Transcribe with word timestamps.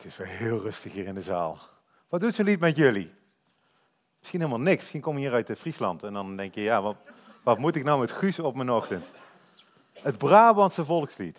Het 0.00 0.08
is 0.08 0.16
weer 0.16 0.26
heel 0.26 0.60
rustig 0.60 0.92
hier 0.92 1.06
in 1.06 1.14
de 1.14 1.22
zaal. 1.22 1.58
Wat 2.08 2.20
doet 2.20 2.34
zo'n 2.34 2.44
lied 2.44 2.60
met 2.60 2.76
jullie? 2.76 3.14
Misschien 4.18 4.40
helemaal 4.40 4.60
niks. 4.60 4.80
Misschien 4.80 5.00
kom 5.00 5.18
je 5.18 5.20
hier 5.20 5.32
uit 5.32 5.58
Friesland 5.58 6.02
en 6.02 6.12
dan 6.12 6.36
denk 6.36 6.54
je, 6.54 6.60
ja, 6.60 6.82
wat, 6.82 6.96
wat 7.42 7.58
moet 7.58 7.76
ik 7.76 7.84
nou 7.84 8.00
met 8.00 8.12
Guus 8.12 8.38
op 8.38 8.54
mijn 8.54 8.70
ochtend? 8.70 9.04
Het 9.92 10.18
Brabantse 10.18 10.84
volkslied. 10.84 11.38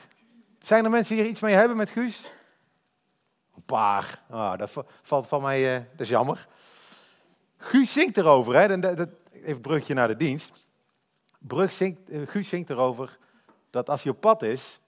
Zijn 0.60 0.84
er 0.84 0.90
mensen 0.90 1.14
die 1.14 1.24
hier 1.24 1.32
iets 1.32 1.42
mee 1.42 1.56
hebben 1.56 1.78
met 1.78 1.90
Guus? 1.90 2.32
Een 3.56 3.64
paar. 3.64 4.22
Oh, 4.30 4.58
dat 4.58 4.84
valt 5.02 5.28
van 5.28 5.42
mij, 5.42 5.76
uh, 5.76 5.86
dat 5.92 6.02
is 6.02 6.10
jammer. 6.10 6.48
Guus 7.58 7.94
zingt 7.94 8.18
erover, 8.18 8.56
hè? 8.56 8.80
Dat, 8.80 8.98
dat, 8.98 9.10
even 9.32 9.62
brugje 9.62 9.94
naar 9.94 10.08
de 10.08 10.18
dienst. 10.18 10.68
Brug 11.38 11.72
zingt, 11.72 12.10
uh, 12.10 12.28
Guus 12.28 12.50
zingt 12.50 12.70
erover 12.70 13.18
dat 13.70 13.90
als 13.90 14.04
hij 14.04 14.12
op 14.12 14.22
pad 14.22 14.44
is, 14.44 14.80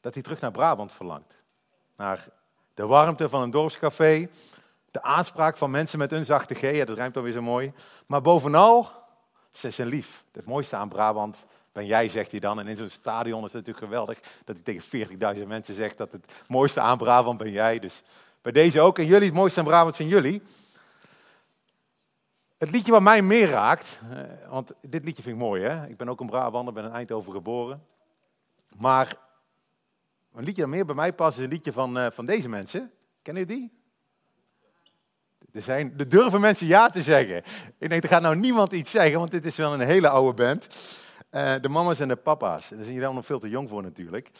dat 0.00 0.14
hij 0.14 0.22
terug 0.22 0.40
naar 0.40 0.50
Brabant 0.50 0.92
verlangt. 0.92 1.42
Naar 1.96 2.36
de 2.78 2.86
warmte 2.86 3.28
van 3.28 3.42
een 3.42 3.50
dorpscafé, 3.50 4.28
de 4.90 5.02
aanspraak 5.02 5.56
van 5.56 5.70
mensen 5.70 5.98
met 5.98 6.12
een 6.12 6.24
zachte 6.24 6.54
G, 6.54 6.60
ja, 6.60 6.84
dat 6.84 6.96
rijmt 6.96 7.16
alweer 7.16 7.32
zo 7.32 7.42
mooi. 7.42 7.72
Maar 8.06 8.22
bovenal, 8.22 8.90
ze 9.50 9.70
zijn 9.70 9.88
lief. 9.88 10.24
Het 10.32 10.44
mooiste 10.44 10.76
aan 10.76 10.88
Brabant 10.88 11.46
ben 11.72 11.86
jij, 11.86 12.08
zegt 12.08 12.30
hij 12.30 12.40
dan. 12.40 12.58
En 12.58 12.66
in 12.66 12.76
zo'n 12.76 12.88
stadion 12.88 13.44
is 13.44 13.52
het 13.52 13.66
natuurlijk 13.66 13.84
geweldig 13.84 14.20
dat 14.44 14.56
hij 14.62 14.80
tegen 14.80 15.38
40.000 15.38 15.46
mensen 15.46 15.74
zegt 15.74 15.98
dat 15.98 16.12
het 16.12 16.24
mooiste 16.48 16.80
aan 16.80 16.98
Brabant 16.98 17.38
ben 17.38 17.50
jij. 17.50 17.78
Dus 17.78 18.02
bij 18.42 18.52
deze 18.52 18.80
ook. 18.80 18.98
En 18.98 19.06
jullie, 19.06 19.26
het 19.26 19.36
mooiste 19.36 19.58
aan 19.60 19.66
Brabant 19.66 19.94
zijn 19.94 20.08
jullie. 20.08 20.42
Het 22.58 22.70
liedje 22.70 22.92
wat 22.92 23.02
mij 23.02 23.22
meer 23.22 23.48
raakt, 23.48 23.98
eh, 24.10 24.50
want 24.50 24.72
dit 24.80 25.04
liedje 25.04 25.22
vind 25.22 25.36
ik 25.36 25.42
mooi 25.42 25.62
hè. 25.62 25.86
Ik 25.86 25.96
ben 25.96 26.08
ook 26.08 26.20
een 26.20 26.26
Brabander, 26.26 26.74
ben 26.74 26.84
in 26.84 26.92
Eindhoven 26.92 27.32
geboren. 27.32 27.86
Maar 28.76 29.16
een 30.34 30.44
liedje 30.44 30.62
dat 30.62 30.70
meer 30.70 30.84
bij 30.84 30.94
mij 30.94 31.12
past 31.12 31.38
is 31.38 31.44
een 31.44 31.50
liedje 31.50 31.72
van, 31.72 31.98
uh, 31.98 32.06
van 32.10 32.26
deze 32.26 32.48
mensen. 32.48 32.92
Kennen 33.22 33.46
jullie 33.46 33.60
die? 33.60 33.76
Er, 35.52 35.62
zijn, 35.62 35.94
er 35.96 36.08
durven 36.08 36.40
mensen 36.40 36.66
ja 36.66 36.90
te 36.90 37.02
zeggen. 37.02 37.36
Ik 37.78 37.88
denk, 37.88 38.02
er 38.02 38.08
gaat 38.08 38.22
nou 38.22 38.36
niemand 38.36 38.72
iets 38.72 38.90
zeggen, 38.90 39.18
want 39.18 39.30
dit 39.30 39.46
is 39.46 39.56
wel 39.56 39.72
een 39.72 39.80
hele 39.80 40.08
oude 40.08 40.42
band. 40.42 40.68
Uh, 41.30 41.54
de 41.60 41.68
mama's 41.68 42.00
en 42.00 42.08
de 42.08 42.16
papa's. 42.16 42.68
Daar 42.68 42.84
zijn 42.84 42.94
jullie 42.94 43.12
nog 43.12 43.26
veel 43.26 43.38
te 43.38 43.48
jong 43.48 43.68
voor 43.68 43.82
natuurlijk. 43.82 44.30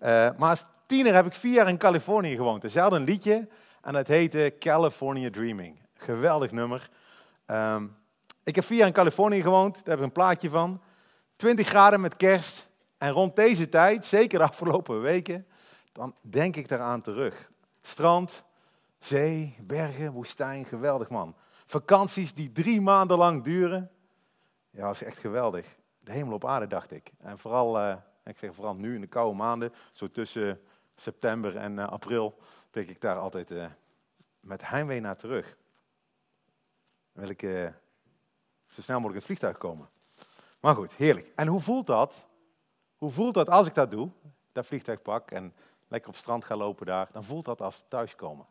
Uh, 0.00 0.06
maar 0.38 0.50
als 0.50 0.64
tiener 0.86 1.14
heb 1.14 1.26
ik 1.26 1.34
vier 1.34 1.52
jaar 1.52 1.68
in 1.68 1.78
Californië 1.78 2.36
gewoond. 2.36 2.64
Er 2.64 2.80
hadden 2.80 3.00
een 3.00 3.06
liedje 3.06 3.48
en 3.82 3.92
dat 3.92 4.06
heette 4.06 4.54
California 4.58 5.30
Dreaming. 5.30 5.80
Geweldig 5.94 6.50
nummer. 6.50 6.90
Um, 7.46 7.96
ik 8.44 8.54
heb 8.54 8.64
vier 8.64 8.78
jaar 8.78 8.86
in 8.86 8.92
Californië 8.92 9.40
gewoond, 9.40 9.74
daar 9.74 9.84
heb 9.84 9.98
ik 9.98 10.04
een 10.04 10.12
plaatje 10.12 10.50
van. 10.50 10.80
20 11.36 11.66
graden 11.68 12.00
met 12.00 12.16
kerst. 12.16 12.67
En 12.98 13.10
rond 13.10 13.36
deze 13.36 13.68
tijd, 13.68 14.04
zeker 14.06 14.38
de 14.38 14.44
afgelopen 14.44 15.00
weken, 15.00 15.46
dan 15.92 16.14
denk 16.20 16.56
ik 16.56 16.68
daaraan 16.68 17.00
terug. 17.00 17.50
Strand, 17.80 18.44
zee, 18.98 19.56
bergen, 19.60 20.12
woestijn, 20.12 20.64
geweldig 20.64 21.08
man. 21.08 21.36
Vakanties 21.66 22.34
die 22.34 22.52
drie 22.52 22.80
maanden 22.80 23.18
lang 23.18 23.44
duren. 23.44 23.90
Ja, 24.70 24.86
dat 24.86 24.94
is 24.94 25.02
echt 25.02 25.18
geweldig. 25.18 25.76
De 25.98 26.12
hemel 26.12 26.34
op 26.34 26.46
aarde, 26.46 26.66
dacht 26.66 26.90
ik. 26.90 27.12
En 27.18 27.38
vooral, 27.38 27.80
uh, 27.80 27.96
ik 28.24 28.38
zeg 28.38 28.54
vooral 28.54 28.74
nu 28.74 28.94
in 28.94 29.00
de 29.00 29.06
koude 29.06 29.36
maanden, 29.36 29.72
zo 29.92 30.10
tussen 30.10 30.60
september 30.96 31.56
en 31.56 31.72
uh, 31.72 31.88
april, 31.88 32.38
denk 32.70 32.88
ik 32.88 33.00
daar 33.00 33.16
altijd 33.16 33.50
uh, 33.50 33.66
met 34.40 34.68
heimwee 34.68 35.00
naar 35.00 35.16
terug. 35.16 35.56
Dan 37.12 37.22
wil 37.24 37.28
ik 37.28 37.40
zo 38.66 38.82
snel 38.82 39.00
mogelijk 39.00 39.04
in 39.08 39.14
het 39.14 39.24
vliegtuig 39.24 39.58
komen. 39.58 39.88
Maar 40.60 40.74
goed, 40.74 40.92
heerlijk. 40.92 41.32
En 41.34 41.46
hoe 41.46 41.60
voelt 41.60 41.86
dat? 41.86 42.27
Hoe 42.98 43.10
voelt 43.10 43.34
dat 43.34 43.48
als 43.48 43.66
ik 43.66 43.74
dat 43.74 43.90
doe? 43.90 44.10
Dat 44.52 44.66
vliegtuig 44.66 45.02
pak 45.02 45.30
en 45.30 45.54
lekker 45.88 46.08
op 46.08 46.14
het 46.14 46.22
strand 46.22 46.44
ga 46.44 46.56
lopen 46.56 46.86
daar. 46.86 47.08
Dan 47.12 47.24
voelt 47.24 47.44
dat 47.44 47.60
als 47.60 47.84
thuiskomen. 47.88 48.46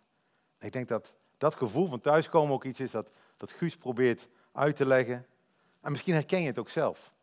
Ik 0.59 0.72
denk 0.72 0.88
dat 0.88 1.14
dat 1.38 1.56
gevoel 1.56 1.88
van 1.88 2.02
thuiskomen 2.02 2.54
ook 2.54 2.64
iets 2.64 2.80
is 2.80 2.92
dat, 2.92 3.09
dat 3.38 3.52
Guus 3.52 3.78
probeert 3.78 4.30
uit 4.52 4.76
te 4.76 4.86
leggen. 4.86 5.26
En 5.81 5.92
misschien 5.92 6.14
herken 6.14 6.42
je 6.42 6.48
het 6.48 6.59
ook 6.59 6.70
zelf. 6.70 7.14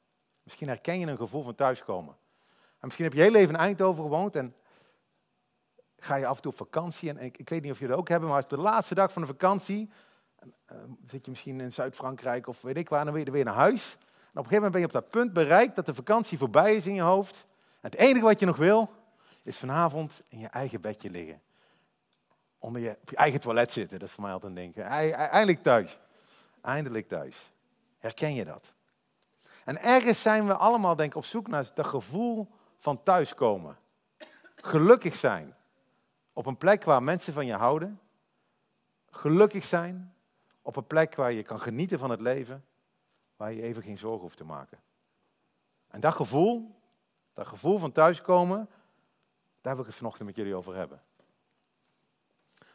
Misschien 0.43 0.69
herken 0.69 0.99
je 0.99 1.07
een 1.07 1.17
gevoel 1.17 1.43
van 1.43 1.55
thuiskomen. 1.55 2.17
En 2.79 2.91
misschien 2.91 3.05
heb 3.05 3.15
je 3.15 3.21
heel 3.21 3.31
leven 3.31 3.55
in 3.55 3.61
Eindhoven 3.61 4.03
gewoond 4.03 4.37
en 4.37 4.55
ga 5.99 6.15
je 6.15 6.27
af 6.27 6.37
en 6.37 6.43
toe 6.43 6.53
op 6.53 6.59
vakantie. 6.59 7.09
En 7.09 7.19
ik, 7.19 7.49
weet 7.49 7.63
niet 7.63 7.73
of 7.73 7.79
jullie 7.79 7.97
ook 7.97 8.09
hebben, 8.09 8.29
maar 8.29 8.39
als 8.39 8.49
de 8.49 8.57
laatste 8.57 8.95
dag 8.95 9.13
van 9.13 9.23
de 9.23 9.29
vakantie 9.29 9.91
uh, 10.73 10.79
zit 11.07 11.25
je 11.25 11.31
misschien 11.31 11.61
in 11.61 11.73
Zuid-Frankrijk 11.73 12.47
of 12.47 12.63
weet 12.63 12.77
ik 12.77 12.89
waar, 12.89 13.05
dan 13.05 13.15
wil 13.15 13.25
je 13.25 13.31
weer 13.31 13.45
naar 13.45 13.55
huis. 13.55 13.97
En 14.35 14.41
op 14.41 14.47
een 14.47 14.51
gegeven 14.51 14.55
moment 14.55 14.73
ben 14.73 14.81
je 14.81 14.87
op 14.87 14.93
dat 14.93 15.11
punt 15.11 15.33
bereikt 15.33 15.77
dat 15.77 15.87
de 15.87 15.95
vakantie 15.95 16.39
voorbij 16.39 16.77
is 16.77 16.87
in 16.87 16.95
je 16.95 17.03
hoofd. 17.03 17.47
En 17.81 17.91
het 17.91 17.95
enige 17.95 18.25
wat 18.25 18.41
je 18.41 18.47
nog 18.47 18.57
wil, 18.57 18.91
is 19.43 19.59
vanavond 19.59 20.23
in 20.29 20.39
je 20.39 20.47
eigen 20.47 20.81
bedje 20.81 21.11
liggen 21.11 21.43
onder 22.65 22.83
je, 22.83 22.97
op 23.03 23.11
je 23.11 23.17
eigen 23.17 23.41
toilet 23.41 23.73
zitten. 23.73 23.99
Dat 23.99 24.09
is 24.09 24.15
voor 24.15 24.23
mij 24.23 24.33
altijd 24.33 24.51
een 24.51 24.59
denken. 24.59 24.85
Eindelijk 24.85 25.63
thuis. 25.63 25.99
Eindelijk 26.61 27.09
thuis. 27.09 27.53
Herken 27.99 28.35
je 28.35 28.45
dat? 28.45 28.73
En 29.65 29.83
ergens 29.83 30.23
zijn 30.23 30.47
we 30.47 30.55
allemaal, 30.55 30.97
denk 30.97 31.11
ik, 31.11 31.17
op 31.17 31.25
zoek 31.25 31.49
naar 31.49 31.71
dat 31.75 31.87
gevoel 31.87 32.49
van 32.79 33.03
thuiskomen. 33.03 33.77
Gelukkig 34.57 35.15
zijn. 35.15 35.55
Op 36.33 36.47
een 36.47 36.57
plek 36.57 36.85
waar 36.85 37.03
mensen 37.03 37.33
van 37.33 37.47
je 37.47 37.55
houden. 37.55 38.01
Gelukkig 39.11 39.65
zijn. 39.65 40.15
Op 40.63 40.77
een 40.77 40.87
plek 40.87 41.15
waar 41.15 41.33
je 41.33 41.43
kan 41.43 41.61
genieten 41.61 41.99
van 41.99 42.11
het 42.11 42.21
leven. 42.21 42.65
Waar 43.37 43.53
je 43.53 43.63
even 43.63 43.83
geen 43.83 43.99
zorgen 43.99 44.21
hoeft 44.21 44.37
te 44.37 44.45
maken. 44.45 44.79
En 45.89 46.01
dat 46.01 46.15
gevoel, 46.15 46.81
dat 47.33 47.47
gevoel 47.47 47.79
van 47.79 47.93
thuiskomen, 47.93 48.69
daar 49.61 49.73
wil 49.73 49.83
ik 49.83 49.89
het 49.89 49.99
vanochtend 49.99 50.27
met 50.27 50.37
jullie 50.37 50.55
over 50.55 50.75
hebben. 50.75 51.03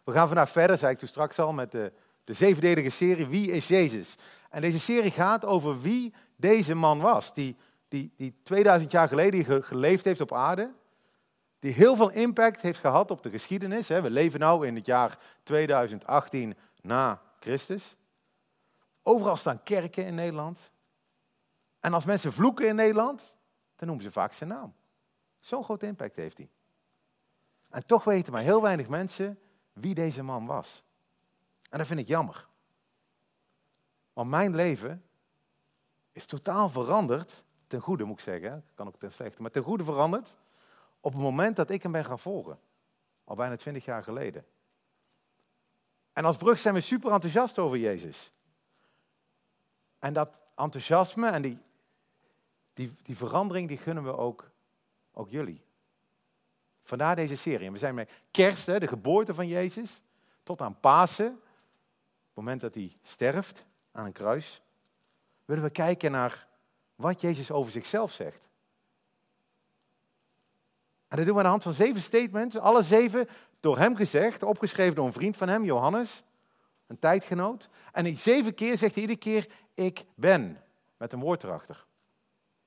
We 0.03 0.11
gaan 0.11 0.27
vandaag 0.27 0.49
verder, 0.49 0.77
zei 0.77 0.91
ik 0.91 0.97
toen 0.97 1.07
straks 1.07 1.39
al, 1.39 1.53
met 1.53 1.71
de, 1.71 1.93
de 2.23 2.33
zevendelige 2.33 2.89
serie 2.89 3.27
Wie 3.27 3.51
is 3.51 3.67
Jezus? 3.67 4.15
En 4.49 4.61
deze 4.61 4.79
serie 4.79 5.11
gaat 5.11 5.45
over 5.45 5.81
wie 5.81 6.13
deze 6.35 6.75
man 6.75 6.99
was, 6.99 7.33
die, 7.33 7.55
die, 7.87 8.13
die 8.15 8.35
2000 8.43 8.91
jaar 8.91 9.07
geleden 9.07 9.63
geleefd 9.63 10.05
heeft 10.05 10.21
op 10.21 10.33
aarde, 10.33 10.71
die 11.59 11.73
heel 11.73 11.95
veel 11.95 12.09
impact 12.09 12.61
heeft 12.61 12.79
gehad 12.79 13.11
op 13.11 13.23
de 13.23 13.29
geschiedenis. 13.29 13.87
We 13.87 14.09
leven 14.09 14.39
nu 14.39 14.67
in 14.67 14.75
het 14.75 14.85
jaar 14.85 15.17
2018 15.43 16.57
na 16.81 17.21
Christus. 17.39 17.95
Overal 19.09 19.37
staan 19.37 19.63
kerken 19.63 20.05
in 20.05 20.15
Nederland. 20.15 20.71
En 21.79 21.93
als 21.93 22.05
mensen 22.05 22.33
vloeken 22.33 22.67
in 22.67 22.75
Nederland, 22.75 23.35
dan 23.75 23.87
noemen 23.87 24.05
ze 24.05 24.11
vaak 24.11 24.33
zijn 24.33 24.49
naam. 24.49 24.73
Zo'n 25.39 25.63
groot 25.63 25.83
impact 25.83 26.15
heeft 26.15 26.37
hij. 26.37 26.49
En 27.69 27.85
toch 27.85 28.03
weten 28.03 28.33
maar 28.33 28.41
heel 28.41 28.61
weinig 28.61 28.87
mensen 28.87 29.39
wie 29.73 29.93
deze 29.93 30.23
man 30.23 30.45
was. 30.45 30.83
En 31.69 31.77
dat 31.77 31.87
vind 31.87 31.99
ik 31.99 32.07
jammer. 32.07 32.47
Want 34.13 34.29
mijn 34.29 34.55
leven 34.55 35.03
is 36.11 36.25
totaal 36.25 36.69
veranderd, 36.69 37.43
ten 37.67 37.81
goede 37.81 38.03
moet 38.03 38.17
ik 38.17 38.23
zeggen, 38.23 38.65
kan 38.73 38.87
ook 38.87 38.99
ten 38.99 39.11
slechte, 39.11 39.41
maar 39.41 39.51
ten 39.51 39.63
goede 39.63 39.83
veranderd 39.83 40.37
op 40.99 41.11
het 41.13 41.21
moment 41.21 41.55
dat 41.55 41.69
ik 41.69 41.83
hem 41.83 41.91
ben 41.91 42.05
gaan 42.05 42.19
volgen. 42.19 42.59
Al 43.23 43.35
bijna 43.35 43.55
twintig 43.55 43.85
jaar 43.85 44.03
geleden. 44.03 44.45
En 46.13 46.25
als 46.25 46.37
brug 46.37 46.59
zijn 46.59 46.73
we 46.73 46.81
super 46.81 47.11
enthousiast 47.11 47.59
over 47.59 47.77
Jezus. 47.77 48.33
En 49.99 50.13
dat 50.13 50.39
enthousiasme 50.55 51.29
en 51.29 51.41
die, 51.41 51.57
die, 52.73 52.95
die 53.03 53.17
verandering, 53.17 53.67
die 53.67 53.77
gunnen 53.77 54.03
we 54.03 54.17
ook, 54.17 54.49
ook 55.13 55.29
jullie. 55.29 55.61
Vandaar 56.83 57.15
deze 57.15 57.37
serie. 57.37 57.67
En 57.67 57.73
we 57.73 57.79
zijn 57.79 57.95
met 57.95 58.11
kerst, 58.31 58.65
de 58.65 58.87
geboorte 58.87 59.33
van 59.33 59.47
Jezus, 59.47 60.01
tot 60.43 60.61
aan 60.61 60.79
Pasen, 60.79 61.25
het 61.25 62.33
moment 62.33 62.61
dat 62.61 62.73
hij 62.73 62.97
sterft 63.03 63.65
aan 63.91 64.05
een 64.05 64.11
kruis, 64.11 64.61
willen 65.45 65.63
we 65.63 65.69
kijken 65.69 66.11
naar 66.11 66.47
wat 66.95 67.21
Jezus 67.21 67.51
over 67.51 67.71
zichzelf 67.71 68.11
zegt. 68.11 68.49
En 71.07 71.17
dat 71.17 71.25
doen 71.25 71.35
we 71.35 71.39
aan 71.39 71.43
de 71.43 71.49
hand 71.49 71.63
van 71.63 71.73
zeven 71.73 72.01
statements, 72.01 72.57
alle 72.57 72.83
zeven 72.83 73.27
door 73.59 73.77
hem 73.77 73.95
gezegd, 73.95 74.43
opgeschreven 74.43 74.95
door 74.95 75.05
een 75.05 75.13
vriend 75.13 75.37
van 75.37 75.47
hem, 75.47 75.63
Johannes, 75.63 76.23
een 76.89 76.99
tijdgenoot. 76.99 77.69
En 77.91 78.17
zeven 78.17 78.53
keer 78.53 78.77
zegt 78.77 78.93
hij 78.93 79.01
iedere 79.03 79.19
keer, 79.19 79.47
ik 79.73 80.05
ben, 80.15 80.61
met 80.97 81.13
een 81.13 81.19
woord 81.19 81.43
erachter. 81.43 81.85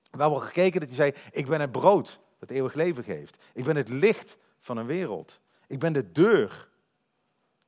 We 0.02 0.18
hebben 0.18 0.38
al 0.38 0.46
gekeken 0.46 0.80
dat 0.80 0.88
hij 0.88 0.98
zei, 0.98 1.14
ik 1.30 1.46
ben 1.46 1.60
het 1.60 1.72
brood 1.72 2.20
dat 2.38 2.50
eeuwig 2.50 2.74
leven 2.74 3.04
geeft. 3.04 3.44
Ik 3.52 3.64
ben 3.64 3.76
het 3.76 3.88
licht 3.88 4.36
van 4.60 4.76
een 4.76 4.86
wereld. 4.86 5.40
Ik 5.66 5.78
ben 5.78 5.92
de 5.92 6.12
deur. 6.12 6.68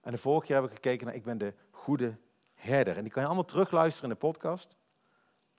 En 0.01 0.13
de 0.13 0.19
vorige 0.19 0.47
keer 0.47 0.55
hebben 0.55 0.75
we 0.75 0.83
gekeken 0.83 1.07
naar 1.07 1.15
ik 1.15 1.25
ben 1.25 1.39
de 1.39 1.55
goede 1.71 2.17
herder. 2.55 2.97
En 2.97 3.03
die 3.03 3.13
kan 3.13 3.23
je 3.23 3.29
allemaal 3.29 3.47
terugluisteren 3.47 4.11
in 4.11 4.15
de 4.15 4.27
podcast. 4.27 4.77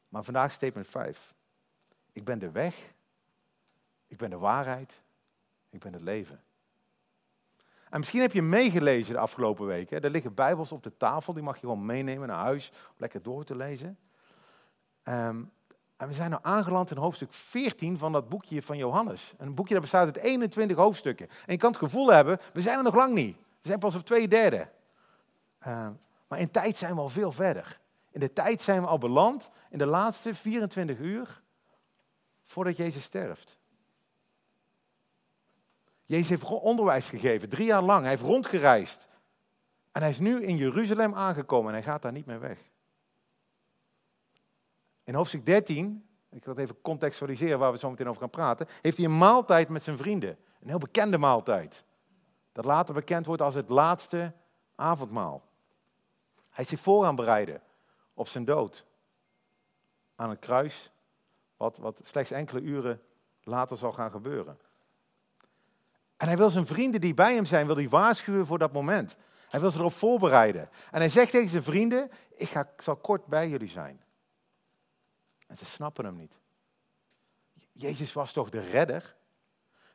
Maar 0.09 0.23
vandaag 0.23 0.51
statement 0.51 0.87
5. 0.87 1.33
Ik 2.11 2.23
ben 2.23 2.39
de 2.39 2.51
weg. 2.51 2.93
Ik 4.07 4.17
ben 4.17 4.29
de 4.29 4.37
waarheid. 4.37 5.01
Ik 5.69 5.79
ben 5.79 5.93
het 5.93 6.01
leven. 6.01 6.43
En 7.95 8.01
misschien 8.01 8.21
heb 8.21 8.31
je 8.31 8.41
meegelezen 8.41 9.13
de 9.13 9.19
afgelopen 9.19 9.65
weken. 9.65 10.01
Er 10.01 10.09
liggen 10.09 10.33
bijbels 10.33 10.71
op 10.71 10.83
de 10.83 10.97
tafel, 10.97 11.33
die 11.33 11.43
mag 11.43 11.53
je 11.53 11.59
gewoon 11.59 11.85
meenemen 11.85 12.27
naar 12.27 12.43
huis 12.43 12.69
om 12.69 12.95
lekker 12.97 13.21
door 13.21 13.43
te 13.43 13.55
lezen. 13.55 13.97
Um, 15.03 15.51
En 15.97 16.07
we 16.07 16.13
zijn 16.13 16.29
nu 16.29 16.37
aangeland 16.41 16.91
in 16.91 16.97
hoofdstuk 16.97 17.33
14 17.33 17.97
van 17.97 18.11
dat 18.11 18.29
boekje 18.29 18.61
van 18.61 18.77
Johannes. 18.77 19.33
Een 19.37 19.53
boekje 19.53 19.73
dat 19.73 19.83
bestaat 19.83 20.05
uit 20.05 20.17
21 20.17 20.77
hoofdstukken. 20.77 21.27
En 21.27 21.53
je 21.53 21.57
kan 21.57 21.69
het 21.69 21.79
gevoel 21.79 22.11
hebben, 22.11 22.39
we 22.53 22.61
zijn 22.61 22.77
er 22.77 22.83
nog 22.83 22.95
lang 22.95 23.13
niet. 23.13 23.37
We 23.37 23.67
zijn 23.67 23.79
pas 23.79 23.95
op 23.95 24.05
twee 24.05 24.27
derde. 24.27 24.69
Uh, 25.67 25.87
maar 26.27 26.39
in 26.39 26.51
tijd 26.51 26.77
zijn 26.77 26.95
we 26.95 27.01
al 27.01 27.09
veel 27.09 27.31
verder. 27.31 27.79
In 28.11 28.19
de 28.19 28.33
tijd 28.33 28.61
zijn 28.61 28.81
we 28.81 28.87
al 28.87 28.97
beland 28.97 29.49
in 29.69 29.77
de 29.77 29.85
laatste 29.85 30.35
24 30.35 30.97
uur 30.99 31.41
voordat 32.43 32.77
Jezus 32.77 33.03
sterft. 33.03 33.57
Jezus 36.05 36.29
heeft 36.29 36.43
onderwijs 36.43 37.09
gegeven, 37.09 37.49
drie 37.49 37.65
jaar 37.65 37.81
lang. 37.81 38.01
Hij 38.01 38.09
heeft 38.09 38.21
rondgereisd. 38.21 39.09
En 39.91 40.01
hij 40.01 40.09
is 40.09 40.19
nu 40.19 40.43
in 40.43 40.57
Jeruzalem 40.57 41.13
aangekomen 41.13 41.67
en 41.67 41.73
hij 41.73 41.83
gaat 41.83 42.01
daar 42.01 42.11
niet 42.11 42.25
meer 42.25 42.39
weg. 42.39 42.59
In 45.03 45.13
hoofdstuk 45.13 45.45
13, 45.45 46.07
ik 46.29 46.45
wil 46.45 46.53
het 46.53 46.63
even 46.63 46.81
contextualiseren 46.81 47.59
waar 47.59 47.71
we 47.71 47.77
zo 47.77 47.89
meteen 47.89 48.07
over 48.07 48.21
gaan 48.21 48.29
praten, 48.29 48.67
heeft 48.81 48.97
hij 48.97 49.05
een 49.05 49.17
maaltijd 49.17 49.69
met 49.69 49.83
zijn 49.83 49.97
vrienden. 49.97 50.37
Een 50.61 50.67
heel 50.69 50.77
bekende 50.77 51.17
maaltijd. 51.17 51.83
Dat 52.51 52.65
later 52.65 52.93
bekend 52.93 53.25
wordt 53.25 53.41
als 53.41 53.53
het 53.53 53.69
laatste 53.69 54.33
avondmaal. 54.75 55.43
Hij 56.49 56.63
is 56.63 56.69
zich 56.69 56.79
voor 56.79 57.05
aan 57.05 57.15
bereiden 57.15 57.61
op 58.13 58.27
zijn 58.27 58.45
dood. 58.45 58.85
Aan 60.15 60.29
het 60.29 60.39
kruis, 60.39 60.91
wat, 61.57 61.77
wat 61.77 61.99
slechts 62.03 62.31
enkele 62.31 62.61
uren 62.61 63.01
later 63.43 63.77
zal 63.77 63.91
gaan 63.91 64.11
gebeuren. 64.11 64.59
En 66.17 66.27
hij 66.27 66.37
wil 66.37 66.49
zijn 66.49 66.67
vrienden 66.67 67.01
die 67.01 67.13
bij 67.13 67.33
hem 67.33 67.45
zijn, 67.45 67.65
wil 67.65 67.75
hij 67.75 67.89
waarschuwen 67.89 68.45
voor 68.45 68.57
dat 68.57 68.71
moment. 68.71 69.17
Hij 69.49 69.59
wil 69.59 69.71
ze 69.71 69.79
erop 69.79 69.93
voorbereiden. 69.93 70.69
En 70.91 70.99
hij 70.99 71.09
zegt 71.09 71.31
tegen 71.31 71.49
zijn 71.49 71.63
vrienden, 71.63 72.11
ik, 72.35 72.49
ga, 72.49 72.59
ik 72.75 72.81
zal 72.81 72.95
kort 72.95 73.25
bij 73.25 73.49
jullie 73.49 73.67
zijn. 73.67 74.03
En 75.47 75.57
ze 75.57 75.65
snappen 75.65 76.05
hem 76.05 76.15
niet. 76.15 76.33
Jezus 77.71 78.13
was 78.13 78.31
toch 78.31 78.49
de 78.49 78.59
redder? 78.59 79.15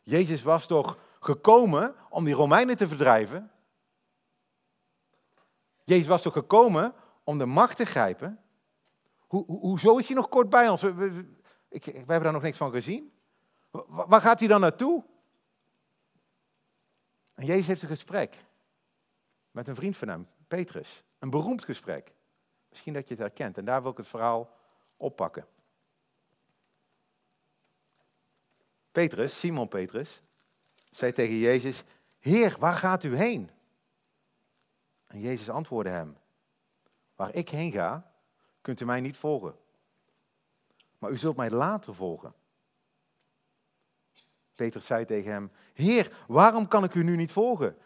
Jezus 0.03 0.43
was 0.43 0.67
toch 0.67 0.99
gekomen 1.21 1.95
om 2.09 2.25
die 2.25 2.35
Romeinen 2.35 2.77
te 2.77 2.89
verdrijven? 2.89 3.51
Jezus 5.85 6.07
was 6.07 6.23
toch 6.23 6.33
gekomen 6.33 6.95
om 7.25 7.39
de 7.39 7.47
macht 7.47 7.77
te 7.77 7.85
grijpen? 7.85 8.41
Ho, 9.27 9.45
ho, 9.47 9.59
hoezo 9.59 9.97
is 9.97 10.07
hij 10.07 10.17
nog 10.17 10.29
kort 10.29 10.49
bij 10.49 10.69
ons? 10.69 10.83
Ik, 11.69 11.85
we 11.85 11.93
hebben 11.93 12.23
daar 12.23 12.33
nog 12.33 12.43
niks 12.43 12.57
van 12.57 12.71
gezien. 12.71 13.13
Waar 13.87 14.21
gaat 14.21 14.39
hij 14.39 14.49
dan 14.49 14.61
naartoe? 14.61 15.05
En 17.41 17.47
Jezus 17.47 17.67
heeft 17.67 17.83
een 17.83 17.89
gesprek 17.89 18.45
met 19.51 19.69
een 19.69 19.75
vriend 19.75 19.97
van 19.97 20.09
hem, 20.09 20.29
Petrus. 20.49 21.05
Een 21.19 21.31
beroemd 21.31 21.65
gesprek. 21.65 22.13
Misschien 22.69 22.93
dat 22.93 23.09
je 23.09 23.15
het 23.15 23.23
herkent. 23.23 23.59
En 23.59 23.65
daar 23.65 23.83
wil 23.83 23.91
ik 23.91 23.97
het 23.97 24.07
verhaal 24.07 24.57
oppakken. 24.97 25.47
Petrus, 28.93 29.39
Simon 29.39 29.69
Petrus, 29.69 30.23
zei 30.91 31.13
tegen 31.13 31.37
Jezus: 31.37 31.83
Heer, 32.19 32.57
waar 32.59 32.75
gaat 32.75 33.05
u 33.05 33.17
heen? 33.17 33.51
En 35.07 35.21
Jezus 35.21 35.51
antwoordde 35.51 35.93
hem: 35.93 36.17
Waar 37.15 37.35
ik 37.35 37.49
heen 37.49 37.73
ga, 37.73 38.13
kunt 38.61 38.81
u 38.81 38.85
mij 38.85 39.01
niet 39.01 39.17
volgen. 39.17 39.59
Maar 40.99 41.11
u 41.11 41.17
zult 41.17 41.37
mij 41.37 41.51
later 41.51 41.95
volgen. 41.95 42.35
Petrus 44.61 44.87
zei 44.87 45.05
tegen 45.05 45.33
hem: 45.33 45.51
Heer, 45.73 46.13
waarom 46.27 46.69
kan 46.69 46.85
ik 46.85 46.95
u 46.95 47.03
nu 47.05 47.17
niet 47.17 47.33
volgen? 47.33 47.77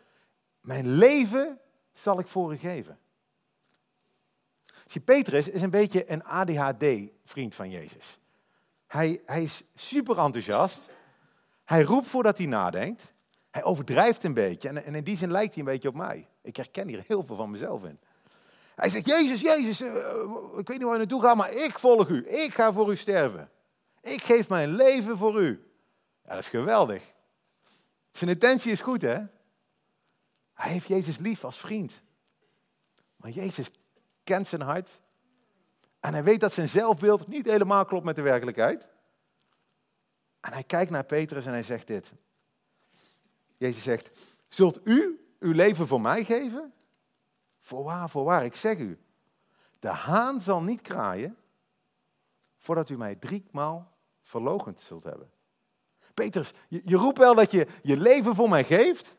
Mijn 0.61 0.89
leven 0.89 1.61
zal 1.93 2.19
ik 2.19 2.27
voor 2.27 2.53
u 2.53 2.57
geven. 2.57 2.99
Zie, 4.87 5.01
Petrus 5.01 5.49
is 5.49 5.63
een 5.63 5.71
beetje 5.71 6.11
een 6.11 6.25
ADHD-vriend 6.25 7.55
van 7.55 7.71
Jezus. 7.71 8.19
Hij, 8.87 9.23
hij 9.27 9.43
is 9.43 9.63
super 9.75 10.19
enthousiast. 10.19 10.89
Hij 11.65 11.83
roept 11.83 12.09
voordat 12.09 12.39
hij 12.39 12.47
nadenkt. 12.47 13.13
Hij 13.51 13.65
overdrijft 13.65 14.25
een 14.25 14.35
beetje. 14.35 14.69
En, 14.69 14.85
en, 14.85 14.95
in 14.95 15.05
die 15.05 15.17
zin 15.17 15.31
lijkt 15.31 15.55
hij 15.55 15.65
een 15.65 15.71
beetje 15.71 15.89
op 15.89 15.95
mij. 15.95 16.29
Ik 16.43 16.57
herken 16.57 16.89
hier 16.89 17.05
heel 17.07 17.23
veel 17.23 17.37
van 17.37 17.51
mezelf 17.51 17.85
in. 17.85 17.99
Hij 18.75 18.89
zegt, 18.89 19.07
Jezus, 19.07 19.41
Jezus, 19.41 19.81
uh, 19.81 19.91
ik 20.57 20.69
weet 20.69 20.79
niet 20.79 20.83
waar 20.83 20.93
je 20.93 20.99
naartoe 20.99 21.23
gaat, 21.23 21.37
maar 21.37 21.53
ik 21.53 21.79
volg 21.79 22.09
u. 22.09 22.29
Ik 22.29 22.55
ga 22.55 22.73
voor 22.73 22.91
u 22.91 22.97
sterven. 22.97 23.51
Ik 24.01 24.23
geef 24.23 24.49
mijn 24.49 24.75
leven 24.75 25.19
voor 25.19 25.43
u. 25.43 25.74
Ja, 26.25 26.31
dat 26.31 26.39
is 26.39 26.49
geweldig. 26.49 27.15
Zijn 28.13 28.31
intentie 28.31 28.73
is 28.73 28.81
goed, 28.81 29.03
hè? 29.03 29.27
Hij 30.53 30.73
heeft 30.73 30.89
Jezus 30.89 31.19
lief 31.19 31.45
als 31.45 31.59
vriend. 31.59 32.03
Maar 33.17 33.31
Jezus 33.31 33.71
kent 34.25 34.49
zijn 34.49 34.61
hart. 34.61 35.01
En 36.01 36.13
hij 36.13 36.25
weet 36.25 36.41
dat 36.41 36.53
zijn 36.53 36.69
zelfbeeld 36.69 37.27
niet 37.27 37.47
helemaal 37.47 37.85
klopt 37.85 38.05
met 38.05 38.17
de 38.17 38.23
werkelijkheid. 38.23 38.89
En 40.41 40.53
hij 40.53 40.65
kijkt 40.65 40.91
naar 40.91 41.05
Petrus 41.05 41.47
en 41.47 41.53
hij 41.53 41.63
zegt 41.63 41.87
dit. 41.87 42.13
Jezus 43.57 43.83
zegt, 43.83 44.11
zult 44.49 44.87
u 44.87 45.29
uw 45.39 45.53
leven 45.53 45.87
voor 45.87 46.01
mij 46.01 46.25
geven? 46.25 46.73
Voorwaar, 47.61 48.11
voorwaar, 48.11 48.45
ik 48.45 48.55
zeg 48.55 48.79
u. 48.79 48.99
De 49.79 49.89
haan 49.89 50.41
zal 50.41 50.63
niet 50.63 50.81
kraaien 50.81 51.37
voordat 52.57 52.89
u 52.89 52.97
mij 52.97 53.15
driemaal 53.15 53.97
verlogend 54.23 54.81
zult 54.81 55.05
hebben. 55.05 55.31
Petrus, 56.15 56.53
je, 56.69 56.83
je 56.85 56.97
roept 56.97 57.19
wel 57.19 57.35
dat 57.35 57.51
je 57.51 57.67
je 57.83 57.97
leven 57.97 58.35
voor 58.35 58.49
mij 58.49 58.65
geeft, 58.65 59.15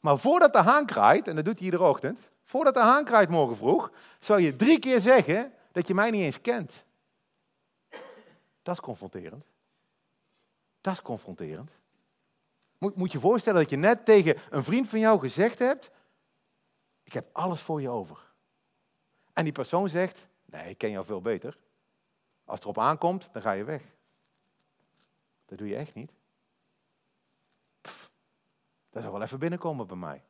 maar 0.00 0.18
voordat 0.18 0.52
de 0.52 0.58
haan 0.58 0.86
kraait, 0.86 1.28
en 1.28 1.36
dat 1.36 1.44
doet 1.44 1.58
hij 1.58 1.64
iedere 1.64 1.84
ochtend, 1.84 2.18
voordat 2.44 2.74
de 2.74 2.80
haan 2.80 3.04
kraait 3.04 3.28
morgen 3.28 3.56
vroeg, 3.56 3.90
zal 4.20 4.38
je 4.38 4.56
drie 4.56 4.78
keer 4.78 5.00
zeggen 5.00 5.52
dat 5.72 5.86
je 5.86 5.94
mij 5.94 6.10
niet 6.10 6.22
eens 6.22 6.40
kent. 6.40 6.84
Dat 8.62 8.74
is 8.74 8.80
confronterend. 8.80 9.44
Dat 10.80 10.92
is 10.92 11.02
confronterend. 11.02 11.70
Moet, 12.78 12.96
moet 12.96 13.12
je 13.12 13.20
voorstellen 13.20 13.60
dat 13.60 13.70
je 13.70 13.76
net 13.76 14.04
tegen 14.04 14.36
een 14.50 14.64
vriend 14.64 14.88
van 14.88 14.98
jou 14.98 15.20
gezegd 15.20 15.58
hebt, 15.58 15.90
ik 17.02 17.12
heb 17.12 17.28
alles 17.32 17.60
voor 17.60 17.80
je 17.80 17.88
over. 17.88 18.18
En 19.32 19.44
die 19.44 19.52
persoon 19.52 19.88
zegt, 19.88 20.26
nee, 20.44 20.70
ik 20.70 20.78
ken 20.78 20.90
jou 20.90 21.04
veel 21.04 21.20
beter. 21.20 21.58
Als 22.44 22.54
het 22.54 22.62
erop 22.62 22.78
aankomt, 22.78 23.28
dan 23.32 23.42
ga 23.42 23.52
je 23.52 23.64
weg. 23.64 23.82
Dat 25.46 25.58
doe 25.58 25.68
je 25.68 25.76
echt 25.76 25.94
niet. 25.94 26.12
Dat 28.90 29.02
zal 29.02 29.12
wel 29.12 29.22
even 29.22 29.38
binnenkomen 29.38 29.86
bij 29.86 29.96
mij. 29.96 30.24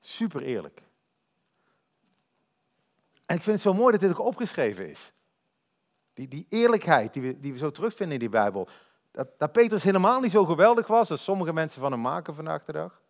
Super 0.00 0.42
eerlijk. 0.42 0.82
En 3.26 3.36
ik 3.36 3.42
vind 3.42 3.56
het 3.56 3.60
zo 3.60 3.74
mooi 3.74 3.92
dat 3.92 4.00
dit 4.00 4.10
ook 4.10 4.26
opgeschreven 4.26 4.88
is. 4.88 5.12
Die, 6.14 6.28
die 6.28 6.46
eerlijkheid 6.48 7.12
die 7.12 7.22
we, 7.22 7.40
die 7.40 7.52
we 7.52 7.58
zo 7.58 7.70
terugvinden 7.70 8.14
in 8.14 8.20
die 8.20 8.28
Bijbel. 8.28 8.68
Dat, 9.10 9.38
dat 9.38 9.52
Petrus 9.52 9.82
helemaal 9.82 10.20
niet 10.20 10.30
zo 10.30 10.44
geweldig 10.44 10.86
was 10.86 11.10
als 11.10 11.24
sommige 11.24 11.52
mensen 11.52 11.80
van 11.80 11.92
hem 11.92 12.00
maken 12.00 12.34
vandaag 12.34 12.64
de 12.64 12.72
dag. 12.72 13.00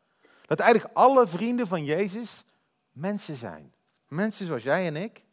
Dat 0.47 0.61
eigenlijk 0.61 0.97
alle 0.97 1.27
vrienden 1.27 1.67
van 1.67 1.85
Jezus 1.85 2.45
mensen 2.93 3.37
zijn. 3.37 3.75
Mensen 4.09 4.47
zoals 4.47 4.63
jij 4.63 4.87
en 4.87 4.97
ik. 4.97 5.25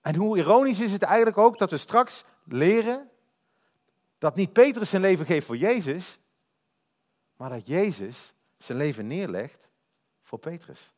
En 0.00 0.14
hoe 0.14 0.38
ironisch 0.38 0.80
is 0.80 0.92
het 0.92 1.02
eigenlijk 1.02 1.38
ook 1.38 1.58
dat 1.58 1.70
we 1.70 1.76
straks 1.76 2.24
leren 2.44 3.10
dat 4.18 4.34
niet 4.34 4.52
Petrus 4.52 4.90
zijn 4.90 5.02
leven 5.02 5.26
geeft 5.26 5.46
voor 5.46 5.56
Jezus, 5.56 6.18
maar 7.42 7.50
dat 7.50 7.66
Jezus 7.66 8.34
zijn 8.56 8.78
leven 8.78 9.06
neerlegt 9.06 9.68
voor 10.22 10.38
Petrus. 10.38 10.94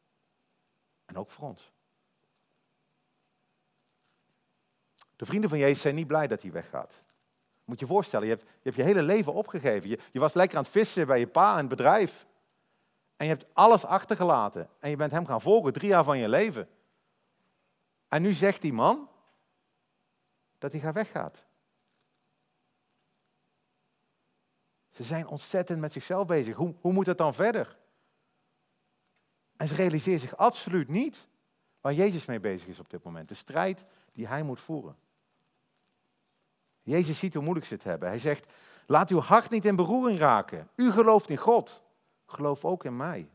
En 1.05 1.17
ook 1.17 1.31
voor 1.31 1.49
ons. 1.49 1.73
De 5.17 5.25
vrienden 5.25 5.51
van 5.51 5.59
Jezus 5.59 5.81
zijn 5.81 5.95
niet 5.95 6.07
blij 6.07 6.27
dat 6.27 6.43
hij 6.43 6.53
weggaat. 6.53 7.03
Moet 7.65 7.81
je 7.81 7.87
voorstellen, 7.87 8.27
je 8.27 8.33
hebt, 8.33 8.45
je 8.45 8.61
hebt 8.63 8.77
je 8.77 8.83
hele 8.83 9.03
leven 9.03 9.33
opgegeven. 9.33 9.89
Je, 9.89 9.99
je 10.13 10.19
was 10.19 10.35
lekker 10.35 10.57
aan 10.57 10.63
het 10.63 10.73
vissen 10.73 11.07
bij 11.07 11.19
je 11.19 11.27
pa 11.27 11.53
en 11.53 11.59
het 11.59 11.69
bedrijf. 11.69 12.27
En 13.17 13.27
je 13.27 13.33
hebt 13.33 13.47
alles 13.53 13.85
achtergelaten. 13.85 14.69
En 14.79 14.91
je 14.91 14.97
bent 14.97 15.13
hem 15.13 15.27
gaan 15.27 15.41
volgen, 15.41 15.73
drie 15.73 15.89
jaar 15.89 16.05
van 16.05 16.19
je 16.19 16.29
leven. 16.29 16.69
En 18.09 18.23
nu 18.23 18.33
zegt 18.33 18.63
die 18.63 18.73
man 18.73 19.09
dat 20.59 20.73
hij 20.73 20.81
gaat 20.81 20.95
weggaat. 20.95 21.45
Ze 24.95 25.03
zijn 25.05 25.27
ontzettend 25.27 25.81
met 25.81 25.93
zichzelf 25.93 26.27
bezig. 26.27 26.57
Hoe, 26.57 26.75
hoe 26.81 26.93
moet 26.93 27.07
het 27.07 27.19
dan 27.19 27.35
verder? 27.35 27.77
En 29.57 29.69
ze 29.69 29.75
realiseren 29.75 30.21
zich 30.21 30.37
absoluut 30.37 30.89
niet 30.89 31.29
waar 31.81 31.93
Jezus 31.93 32.25
mee 32.25 32.41
bezig 32.41 32.69
is 32.69 32.79
op 32.79 32.91
dit 32.91 33.03
moment. 33.03 33.29
De 33.29 33.35
strijd 33.35 33.85
die 34.13 34.27
hij 34.27 34.43
moet 34.43 34.61
voeren. 34.61 34.97
Jezus 36.83 37.19
ziet 37.19 37.35
hoe 37.35 37.43
moeilijk 37.43 37.67
ze 37.67 37.75
het 37.75 37.85
hebben. 37.85 38.09
Hij 38.09 38.19
zegt, 38.19 38.53
laat 38.87 39.11
uw 39.11 39.21
hart 39.21 39.51
niet 39.51 39.65
in 39.65 39.77
beroering 39.77 40.19
raken. 40.19 40.69
U 40.75 40.91
gelooft 40.91 41.29
in 41.29 41.37
God. 41.37 41.83
Geloof 42.27 42.65
ook 42.65 42.85
in 42.85 42.97
mij. 42.97 43.31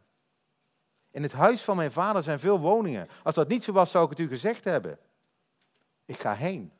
In 1.11 1.23
het 1.23 1.33
huis 1.33 1.63
van 1.63 1.75
mijn 1.75 1.91
vader 1.91 2.23
zijn 2.23 2.39
veel 2.39 2.59
woningen. 2.59 3.07
Als 3.23 3.35
dat 3.35 3.47
niet 3.47 3.63
zo 3.63 3.71
was, 3.71 3.91
zou 3.91 4.03
ik 4.03 4.09
het 4.09 4.19
u 4.19 4.27
gezegd 4.27 4.63
hebben. 4.63 4.99
Ik 6.05 6.17
ga 6.17 6.33
heen. 6.33 6.71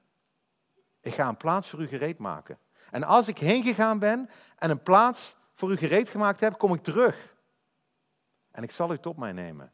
Ik 1.00 1.14
ga 1.14 1.28
een 1.28 1.38
plaats 1.38 1.70
voor 1.70 1.82
u 1.82 1.88
gereed 1.88 2.18
maken. 2.18 2.58
En 2.92 3.04
als 3.04 3.28
ik 3.28 3.38
heen 3.38 3.64
gegaan 3.64 4.00
ben 4.00 4.30
en 4.56 4.70
een 4.70 4.84
plaats 4.84 5.36
voor 5.54 5.72
u 5.72 5.78
gereed 5.78 6.10
gemaakt 6.10 6.40
heb, 6.40 6.58
kom 6.58 6.74
ik 6.74 6.84
terug. 6.84 7.36
En 8.52 8.64
ik 8.64 8.72
zal 8.72 8.94
u 8.94 8.98
tot 8.98 9.18
mij 9.18 9.32
nemen, 9.32 9.72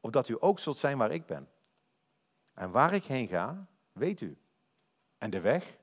opdat 0.00 0.28
u 0.28 0.36
ook 0.40 0.58
zult 0.58 0.78
zijn 0.78 0.98
waar 0.98 1.10
ik 1.10 1.26
ben. 1.26 1.48
En 2.54 2.70
waar 2.70 2.92
ik 2.92 3.04
heen 3.04 3.28
ga, 3.28 3.66
weet 3.92 4.20
u. 4.20 4.36
En 5.18 5.30
de 5.30 5.40
weg, 5.40 5.78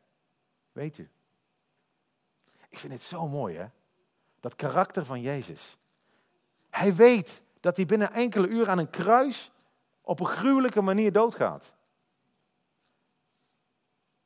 weet 0.71 0.97
u. 0.97 1.09
Ik 2.69 2.79
vind 2.79 2.93
het 2.93 3.01
zo 3.01 3.27
mooi, 3.27 3.57
hè? 3.57 3.65
Dat 4.39 4.55
karakter 4.55 5.05
van 5.05 5.21
Jezus. 5.21 5.77
Hij 6.69 6.95
weet 6.95 7.41
dat 7.59 7.75
hij 7.75 7.85
binnen 7.85 8.11
enkele 8.11 8.47
uren 8.47 8.67
aan 8.67 8.77
een 8.77 8.89
kruis 8.89 9.51
op 10.01 10.19
een 10.19 10.25
gruwelijke 10.25 10.81
manier 10.81 11.11
doodgaat. 11.11 11.73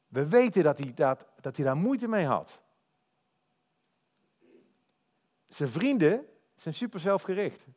We 0.07 0.27
weten 0.27 0.63
dat 0.63 0.77
hij, 0.77 0.93
dat, 0.93 1.25
dat 1.43 1.55
hij 1.55 1.65
daar 1.65 1.77
moeite 1.77 2.07
mee 2.07 2.25
had. 2.25 2.61
Zijn 5.47 5.69
vrienden 5.69 6.25
zijn 6.55 6.73
super 6.73 6.99
zelfgericht. 6.99 7.59
Ze 7.63 7.71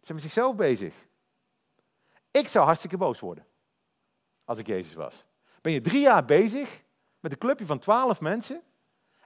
zijn 0.00 0.14
met 0.14 0.22
zichzelf 0.22 0.56
bezig. 0.56 0.94
Ik 2.30 2.48
zou 2.48 2.64
hartstikke 2.64 2.96
boos 2.96 3.20
worden 3.20 3.46
als 4.44 4.58
ik 4.58 4.66
Jezus 4.66 4.94
was. 4.94 5.24
Ben 5.60 5.72
je 5.72 5.80
drie 5.80 6.00
jaar 6.00 6.24
bezig 6.24 6.82
met 7.20 7.32
een 7.32 7.38
clubje 7.38 7.66
van 7.66 7.78
twaalf 7.78 8.20
mensen 8.20 8.62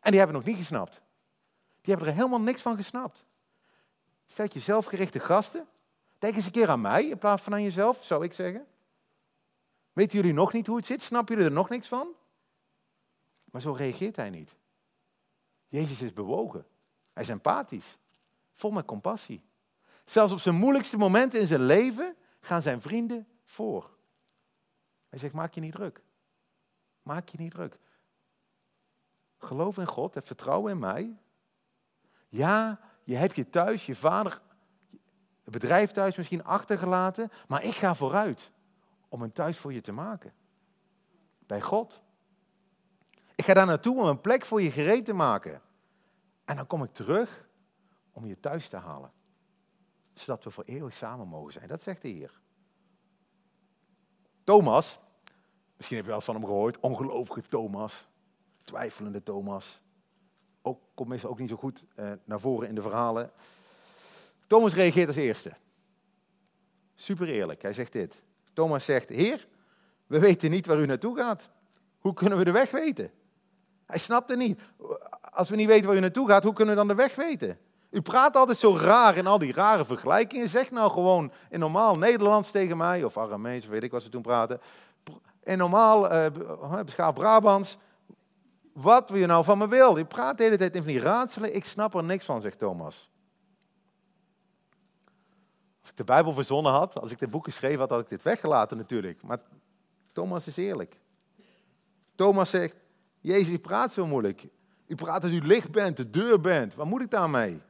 en 0.00 0.10
die 0.10 0.18
hebben 0.18 0.36
nog 0.36 0.46
niet 0.46 0.56
gesnapt. 0.56 1.02
Die 1.80 1.94
hebben 1.94 2.06
er 2.06 2.14
helemaal 2.14 2.40
niks 2.40 2.62
van 2.62 2.76
gesnapt. 2.76 3.24
Stel 4.26 4.46
je 4.52 4.60
zelfgerichte 4.60 5.20
gasten. 5.20 5.68
Denk 6.18 6.36
eens 6.36 6.46
een 6.46 6.52
keer 6.52 6.68
aan 6.68 6.80
mij 6.80 7.08
in 7.08 7.18
plaats 7.18 7.42
van 7.42 7.52
aan 7.52 7.62
jezelf, 7.62 8.04
zou 8.04 8.24
ik 8.24 8.32
zeggen. 8.32 8.66
Weten 9.92 10.18
jullie 10.18 10.34
nog 10.34 10.52
niet 10.52 10.66
hoe 10.66 10.76
het 10.76 10.86
zit? 10.86 11.02
Snappen 11.02 11.34
jullie 11.34 11.50
er 11.50 11.56
nog 11.56 11.68
niks 11.68 11.88
van? 11.88 12.08
Maar 13.54 13.62
zo 13.62 13.72
reageert 13.72 14.16
hij 14.16 14.30
niet. 14.30 14.56
Jezus 15.68 16.02
is 16.02 16.12
bewogen. 16.12 16.66
Hij 17.12 17.22
is 17.22 17.28
empathisch. 17.28 17.98
Vol 18.52 18.70
met 18.70 18.84
compassie. 18.84 19.44
Zelfs 20.04 20.32
op 20.32 20.38
zijn 20.38 20.54
moeilijkste 20.54 20.96
momenten 20.96 21.40
in 21.40 21.46
zijn 21.46 21.64
leven 21.64 22.16
gaan 22.40 22.62
zijn 22.62 22.80
vrienden 22.80 23.26
voor. 23.44 23.90
Hij 25.08 25.18
zegt, 25.18 25.34
maak 25.34 25.54
je 25.54 25.60
niet 25.60 25.72
druk. 25.72 26.02
Maak 27.02 27.28
je 27.28 27.38
niet 27.38 27.50
druk. 27.50 27.78
Geloof 29.38 29.78
in 29.78 29.86
God, 29.86 30.14
heb 30.14 30.26
vertrouwen 30.26 30.72
in 30.72 30.78
mij. 30.78 31.16
Ja, 32.28 32.80
je 33.04 33.14
hebt 33.14 33.36
je 33.36 33.50
thuis, 33.50 33.86
je 33.86 33.94
vader, 33.94 34.40
het 35.42 35.52
bedrijf 35.52 35.90
thuis 35.90 36.16
misschien 36.16 36.44
achtergelaten, 36.44 37.30
maar 37.48 37.64
ik 37.64 37.74
ga 37.74 37.94
vooruit 37.94 38.52
om 39.08 39.22
een 39.22 39.32
thuis 39.32 39.58
voor 39.58 39.72
je 39.72 39.80
te 39.80 39.92
maken. 39.92 40.32
Bij 41.46 41.60
God. 41.60 42.03
Ik 43.34 43.44
ga 43.44 43.54
daar 43.54 43.66
naartoe 43.66 44.00
om 44.00 44.06
een 44.06 44.20
plek 44.20 44.44
voor 44.44 44.62
je 44.62 44.70
gereed 44.70 45.04
te 45.04 45.12
maken. 45.12 45.60
En 46.44 46.56
dan 46.56 46.66
kom 46.66 46.82
ik 46.82 46.92
terug 46.92 47.48
om 48.12 48.26
je 48.26 48.40
thuis 48.40 48.68
te 48.68 48.76
halen. 48.76 49.12
Zodat 50.14 50.44
we 50.44 50.50
voor 50.50 50.64
eeuwig 50.64 50.94
samen 50.94 51.28
mogen 51.28 51.52
zijn. 51.52 51.68
Dat 51.68 51.82
zegt 51.82 52.02
de 52.02 52.08
Heer. 52.08 52.40
Thomas, 54.44 54.98
misschien 55.76 55.96
heb 55.96 56.04
je 56.04 56.10
wel 56.10 56.14
eens 56.20 56.24
van 56.24 56.34
hem 56.34 56.44
gehoord, 56.44 56.80
ongelovige 56.80 57.42
Thomas, 57.48 58.06
twijfelende 58.62 59.22
Thomas. 59.22 59.82
Ook, 60.62 60.80
komt 60.94 61.08
meestal 61.08 61.30
ook 61.30 61.38
niet 61.38 61.48
zo 61.48 61.56
goed 61.56 61.84
eh, 61.94 62.12
naar 62.24 62.40
voren 62.40 62.68
in 62.68 62.74
de 62.74 62.82
verhalen. 62.82 63.30
Thomas 64.46 64.74
reageert 64.74 65.06
als 65.06 65.16
eerste. 65.16 65.56
Super 66.94 67.28
eerlijk, 67.28 67.62
hij 67.62 67.72
zegt 67.72 67.92
dit. 67.92 68.22
Thomas 68.52 68.84
zegt, 68.84 69.08
Heer, 69.08 69.48
we 70.06 70.18
weten 70.18 70.50
niet 70.50 70.66
waar 70.66 70.80
u 70.80 70.86
naartoe 70.86 71.16
gaat. 71.16 71.50
Hoe 71.98 72.12
kunnen 72.12 72.38
we 72.38 72.44
de 72.44 72.50
weg 72.50 72.70
weten? 72.70 73.10
Hij 73.86 73.98
snapt 73.98 74.28
het 74.28 74.38
niet. 74.38 74.60
Als 75.20 75.48
we 75.48 75.56
niet 75.56 75.66
weten 75.66 75.86
waar 75.86 75.96
u 75.96 76.00
naartoe 76.00 76.28
gaat, 76.28 76.42
hoe 76.42 76.52
kunnen 76.52 76.74
we 76.74 76.80
dan 76.80 76.88
de 76.88 77.02
weg 77.02 77.14
weten? 77.14 77.58
U 77.90 78.00
praat 78.00 78.36
altijd 78.36 78.58
zo 78.58 78.76
raar 78.76 79.16
in 79.16 79.26
al 79.26 79.38
die 79.38 79.52
rare 79.52 79.84
vergelijkingen. 79.84 80.48
Zeg 80.48 80.70
nou 80.70 80.90
gewoon 80.90 81.32
in 81.50 81.58
normaal 81.58 81.94
Nederlands 81.94 82.50
tegen 82.50 82.76
mij, 82.76 83.04
of 83.04 83.18
Aramees, 83.18 83.66
weet 83.66 83.82
ik 83.82 83.90
wat 83.90 84.02
ze 84.02 84.08
toen 84.08 84.22
praten. 84.22 84.60
In 85.42 85.58
normaal 85.58 86.12
uh, 86.12 86.26
beschaafd 86.84 87.14
Brabants. 87.14 87.78
Wat 88.72 89.10
wil 89.10 89.20
je 89.20 89.26
nou 89.26 89.44
van 89.44 89.58
me 89.58 89.68
wil? 89.68 89.96
Je 89.96 90.04
praat 90.04 90.36
de 90.36 90.42
hele 90.42 90.56
tijd 90.56 90.74
in 90.74 90.82
van 90.82 90.92
die 90.92 91.00
raadselen. 91.00 91.54
Ik 91.54 91.64
snap 91.64 91.94
er 91.94 92.04
niks 92.04 92.24
van, 92.24 92.40
zegt 92.40 92.58
Thomas. 92.58 93.10
Als 95.80 95.90
ik 95.90 95.96
de 95.96 96.04
Bijbel 96.04 96.32
verzonnen 96.32 96.72
had, 96.72 97.00
als 97.00 97.10
ik 97.10 97.18
dit 97.18 97.30
boek 97.30 97.44
geschreven 97.44 97.78
had, 97.78 97.90
had 97.90 98.00
ik 98.00 98.08
dit 98.08 98.22
weggelaten 98.22 98.76
natuurlijk. 98.76 99.22
Maar 99.22 99.38
Thomas 100.12 100.46
is 100.46 100.56
eerlijk. 100.56 101.00
Thomas 102.14 102.50
zegt, 102.50 102.76
Jezus, 103.24 103.52
u 103.52 103.58
praat 103.58 103.92
zo 103.92 104.06
moeilijk. 104.06 104.48
U 104.86 104.94
praat 104.94 105.22
als 105.22 105.32
u 105.32 105.40
licht 105.40 105.72
bent, 105.72 105.96
de 105.96 106.10
deur 106.10 106.40
bent. 106.40 106.74
Wat 106.74 106.86
moet 106.86 107.00
ik 107.00 107.10
daarmee? 107.10 107.62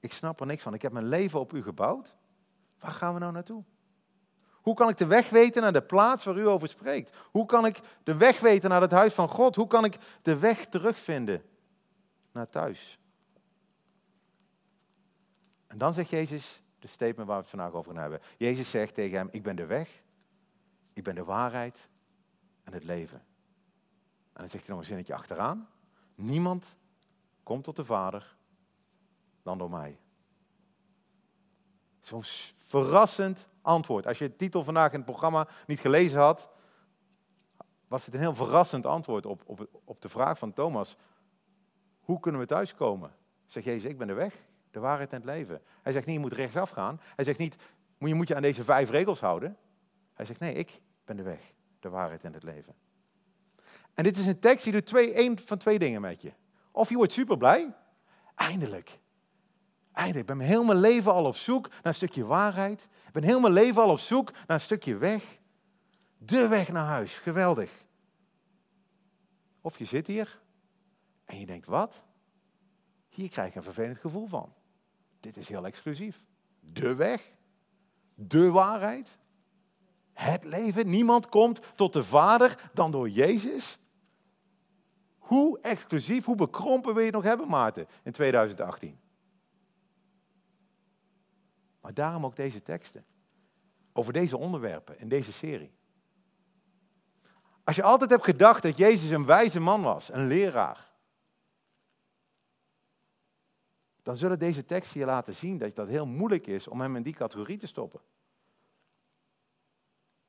Ik 0.00 0.12
snap 0.12 0.40
er 0.40 0.46
niks 0.46 0.62
van. 0.62 0.74
Ik 0.74 0.82
heb 0.82 0.92
mijn 0.92 1.08
leven 1.08 1.40
op 1.40 1.52
u 1.52 1.62
gebouwd. 1.62 2.14
Waar 2.78 2.92
gaan 2.92 3.14
we 3.14 3.20
nou 3.20 3.32
naartoe? 3.32 3.64
Hoe 4.50 4.74
kan 4.74 4.88
ik 4.88 4.96
de 4.96 5.06
weg 5.06 5.30
weten 5.30 5.62
naar 5.62 5.72
de 5.72 5.82
plaats 5.82 6.24
waar 6.24 6.36
u 6.36 6.48
over 6.48 6.68
spreekt? 6.68 7.16
Hoe 7.30 7.46
kan 7.46 7.66
ik 7.66 7.80
de 8.02 8.16
weg 8.16 8.40
weten 8.40 8.70
naar 8.70 8.80
het 8.80 8.90
huis 8.90 9.14
van 9.14 9.28
God? 9.28 9.56
Hoe 9.56 9.66
kan 9.66 9.84
ik 9.84 9.98
de 10.22 10.38
weg 10.38 10.66
terugvinden 10.66 11.42
naar 12.32 12.48
thuis? 12.48 12.98
En 15.66 15.78
dan 15.78 15.92
zegt 15.92 16.08
Jezus 16.08 16.62
de 16.78 16.88
statement 16.88 17.28
waar 17.28 17.36
we 17.36 17.42
het 17.42 17.50
vandaag 17.50 17.72
over 17.72 17.92
gaan 17.92 18.00
hebben. 18.00 18.20
Jezus 18.36 18.70
zegt 18.70 18.94
tegen 18.94 19.18
hem, 19.18 19.28
ik 19.30 19.42
ben 19.42 19.56
de 19.56 19.66
weg, 19.66 20.02
ik 20.92 21.04
ben 21.04 21.14
de 21.14 21.24
waarheid 21.24 21.88
en 22.64 22.72
het 22.72 22.84
leven. 22.84 23.22
En 24.36 24.42
dan 24.42 24.50
zegt 24.50 24.66
hij 24.66 24.74
nog 24.74 24.78
een 24.78 24.88
zinnetje 24.88 25.14
achteraan. 25.14 25.68
Niemand 26.14 26.76
komt 27.42 27.64
tot 27.64 27.76
de 27.76 27.84
Vader 27.84 28.36
dan 29.42 29.58
door 29.58 29.70
mij. 29.70 29.98
Zo'n 32.00 32.22
verrassend 32.58 33.48
antwoord. 33.62 34.06
Als 34.06 34.18
je 34.18 34.28
de 34.28 34.36
titel 34.36 34.64
vandaag 34.64 34.90
in 34.90 34.96
het 34.96 35.06
programma 35.06 35.48
niet 35.66 35.80
gelezen 35.80 36.20
had, 36.20 36.50
was 37.88 38.04
het 38.04 38.14
een 38.14 38.20
heel 38.20 38.34
verrassend 38.34 38.86
antwoord 38.86 39.26
op, 39.26 39.42
op, 39.46 39.68
op 39.84 40.00
de 40.00 40.08
vraag 40.08 40.38
van 40.38 40.52
Thomas. 40.52 40.96
Hoe 42.00 42.20
kunnen 42.20 42.40
we 42.40 42.46
thuiskomen? 42.46 43.14
Zegt 43.46 43.66
Jezus, 43.66 43.90
ik 43.90 43.98
ben 43.98 44.06
de 44.06 44.12
weg, 44.12 44.34
de 44.70 44.80
waarheid 44.80 45.10
en 45.10 45.16
het 45.16 45.26
leven. 45.26 45.62
Hij 45.82 45.92
zegt 45.92 46.06
niet, 46.06 46.14
je 46.14 46.20
moet 46.20 46.32
rechtsaf 46.32 46.70
gaan. 46.70 47.00
Hij 47.00 47.24
zegt 47.24 47.38
niet, 47.38 47.56
je 47.98 48.14
moet 48.14 48.28
je 48.28 48.34
aan 48.34 48.42
deze 48.42 48.64
vijf 48.64 48.90
regels 48.90 49.20
houden. 49.20 49.56
Hij 50.12 50.24
zegt, 50.24 50.40
nee, 50.40 50.54
ik 50.54 50.80
ben 51.04 51.16
de 51.16 51.22
weg, 51.22 51.52
de 51.80 51.88
waarheid 51.88 52.24
en 52.24 52.32
het 52.32 52.42
leven. 52.42 52.74
En 53.96 54.02
dit 54.02 54.18
is 54.18 54.26
een 54.26 54.38
tekst 54.38 54.64
die 54.64 54.72
doet 54.72 54.86
twee, 54.86 55.12
één 55.12 55.38
van 55.38 55.58
twee 55.58 55.78
dingen 55.78 56.00
met 56.00 56.22
je. 56.22 56.32
Of 56.70 56.88
je 56.88 56.96
wordt 56.96 57.12
super 57.12 57.36
blij, 57.36 57.74
eindelijk. 58.34 58.98
Eindelijk, 59.92 60.30
ik 60.30 60.36
ben 60.36 60.46
heel 60.46 60.64
mijn 60.64 60.80
leven 60.80 61.12
al 61.12 61.24
op 61.24 61.36
zoek 61.36 61.68
naar 61.68 61.80
een 61.82 61.94
stukje 61.94 62.24
waarheid. 62.24 62.88
Ik 63.06 63.12
ben 63.12 63.22
heel 63.22 63.40
mijn 63.40 63.52
leven 63.52 63.82
al 63.82 63.90
op 63.90 63.98
zoek 63.98 64.32
naar 64.32 64.44
een 64.46 64.60
stukje 64.60 64.96
weg. 64.96 65.38
De 66.18 66.48
weg 66.48 66.72
naar 66.72 66.86
huis, 66.86 67.18
geweldig. 67.18 67.70
Of 69.60 69.78
je 69.78 69.84
zit 69.84 70.06
hier 70.06 70.40
en 71.24 71.38
je 71.38 71.46
denkt, 71.46 71.66
wat? 71.66 72.02
Hier 73.08 73.28
krijg 73.28 73.48
ik 73.48 73.54
een 73.54 73.62
vervelend 73.62 73.98
gevoel 73.98 74.26
van. 74.26 74.52
Dit 75.20 75.36
is 75.36 75.48
heel 75.48 75.66
exclusief. 75.66 76.22
De 76.60 76.94
weg, 76.94 77.30
de 78.14 78.50
waarheid, 78.50 79.18
het 80.12 80.44
leven. 80.44 80.88
Niemand 80.88 81.28
komt 81.28 81.60
tot 81.74 81.92
de 81.92 82.04
Vader 82.04 82.70
dan 82.74 82.90
door 82.90 83.08
Jezus. 83.08 83.78
Hoe 85.26 85.60
exclusief, 85.60 86.24
hoe 86.24 86.34
bekrompen 86.34 86.90
wil 86.90 86.98
je 86.98 87.06
het 87.06 87.14
nog 87.14 87.24
hebben, 87.24 87.48
Maarten, 87.48 87.86
in 88.02 88.12
2018? 88.12 89.00
Maar 91.80 91.94
daarom 91.94 92.24
ook 92.24 92.36
deze 92.36 92.62
teksten. 92.62 93.04
Over 93.92 94.12
deze 94.12 94.36
onderwerpen 94.36 94.98
in 94.98 95.08
deze 95.08 95.32
serie. 95.32 95.74
Als 97.64 97.76
je 97.76 97.82
altijd 97.82 98.10
hebt 98.10 98.24
gedacht 98.24 98.62
dat 98.62 98.76
Jezus 98.76 99.10
een 99.10 99.26
wijze 99.26 99.60
man 99.60 99.82
was, 99.82 100.12
een 100.12 100.26
leraar, 100.26 100.92
dan 104.02 104.16
zullen 104.16 104.38
deze 104.38 104.64
teksten 104.64 105.00
je 105.00 105.06
laten 105.06 105.34
zien 105.34 105.58
dat 105.58 105.76
het 105.76 105.88
heel 105.88 106.06
moeilijk 106.06 106.46
is 106.46 106.68
om 106.68 106.80
hem 106.80 106.96
in 106.96 107.02
die 107.02 107.14
categorie 107.14 107.58
te 107.58 107.66
stoppen. 107.66 108.00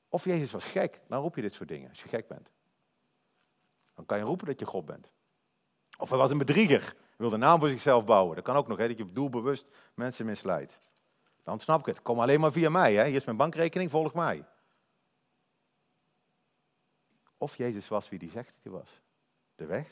Of 0.09 0.23
Jezus 0.23 0.51
was 0.51 0.65
gek, 0.65 1.01
dan 1.07 1.21
roep 1.21 1.35
je 1.35 1.41
dit 1.41 1.53
soort 1.53 1.69
dingen 1.69 1.89
als 1.89 2.01
je 2.01 2.09
gek 2.09 2.27
bent. 2.27 2.51
Dan 3.97 4.05
kan 4.05 4.17
je 4.17 4.23
roepen 4.23 4.45
dat 4.45 4.59
je 4.59 4.65
God 4.65 4.85
bent. 4.85 5.09
Of 5.97 6.09
hij 6.09 6.17
was 6.17 6.31
een 6.31 6.37
bedrieger, 6.37 6.95
wilde 7.15 7.33
een 7.33 7.39
naam 7.39 7.59
voor 7.59 7.69
zichzelf 7.69 8.05
bouwen. 8.05 8.35
Dat 8.35 8.43
kan 8.43 8.55
ook 8.55 8.67
nog, 8.67 8.77
hè, 8.77 8.87
dat 8.87 8.97
je 8.97 9.11
doelbewust 9.11 9.65
mensen 9.93 10.25
misleidt. 10.25 10.79
Dan 11.43 11.59
snap 11.59 11.79
ik 11.79 11.85
het. 11.85 12.01
Kom 12.01 12.19
alleen 12.19 12.39
maar 12.39 12.51
via 12.51 12.69
mij. 12.69 12.93
Hè. 12.93 13.05
Hier 13.05 13.15
is 13.15 13.25
mijn 13.25 13.37
bankrekening, 13.37 13.91
volg 13.91 14.13
mij. 14.13 14.45
Of 17.37 17.55
Jezus 17.55 17.87
was 17.87 18.09
wie 18.09 18.19
hij 18.19 18.29
zegt 18.29 18.47
dat 18.53 18.63
hij 18.63 18.71
was. 18.71 19.01
De 19.55 19.65
weg, 19.65 19.87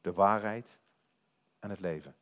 de 0.00 0.12
waarheid 0.12 0.78
en 1.58 1.70
het 1.70 1.80
leven. 1.80 2.14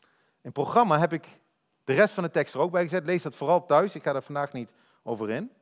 In 0.00 0.08
het 0.40 0.52
programma 0.52 0.98
heb 0.98 1.12
ik 1.12 1.40
de 1.84 1.92
rest 1.92 2.14
van 2.14 2.22
de 2.22 2.30
tekst 2.30 2.54
er 2.54 2.60
ook 2.60 2.70
bij 2.70 2.82
gezet. 2.82 3.04
Lees 3.04 3.22
dat 3.22 3.36
vooral 3.36 3.66
thuis. 3.66 3.94
Ik 3.94 4.02
ga 4.02 4.14
er 4.14 4.22
vandaag 4.22 4.52
niet 4.52 4.74
over 5.02 5.30
in. 5.30 5.52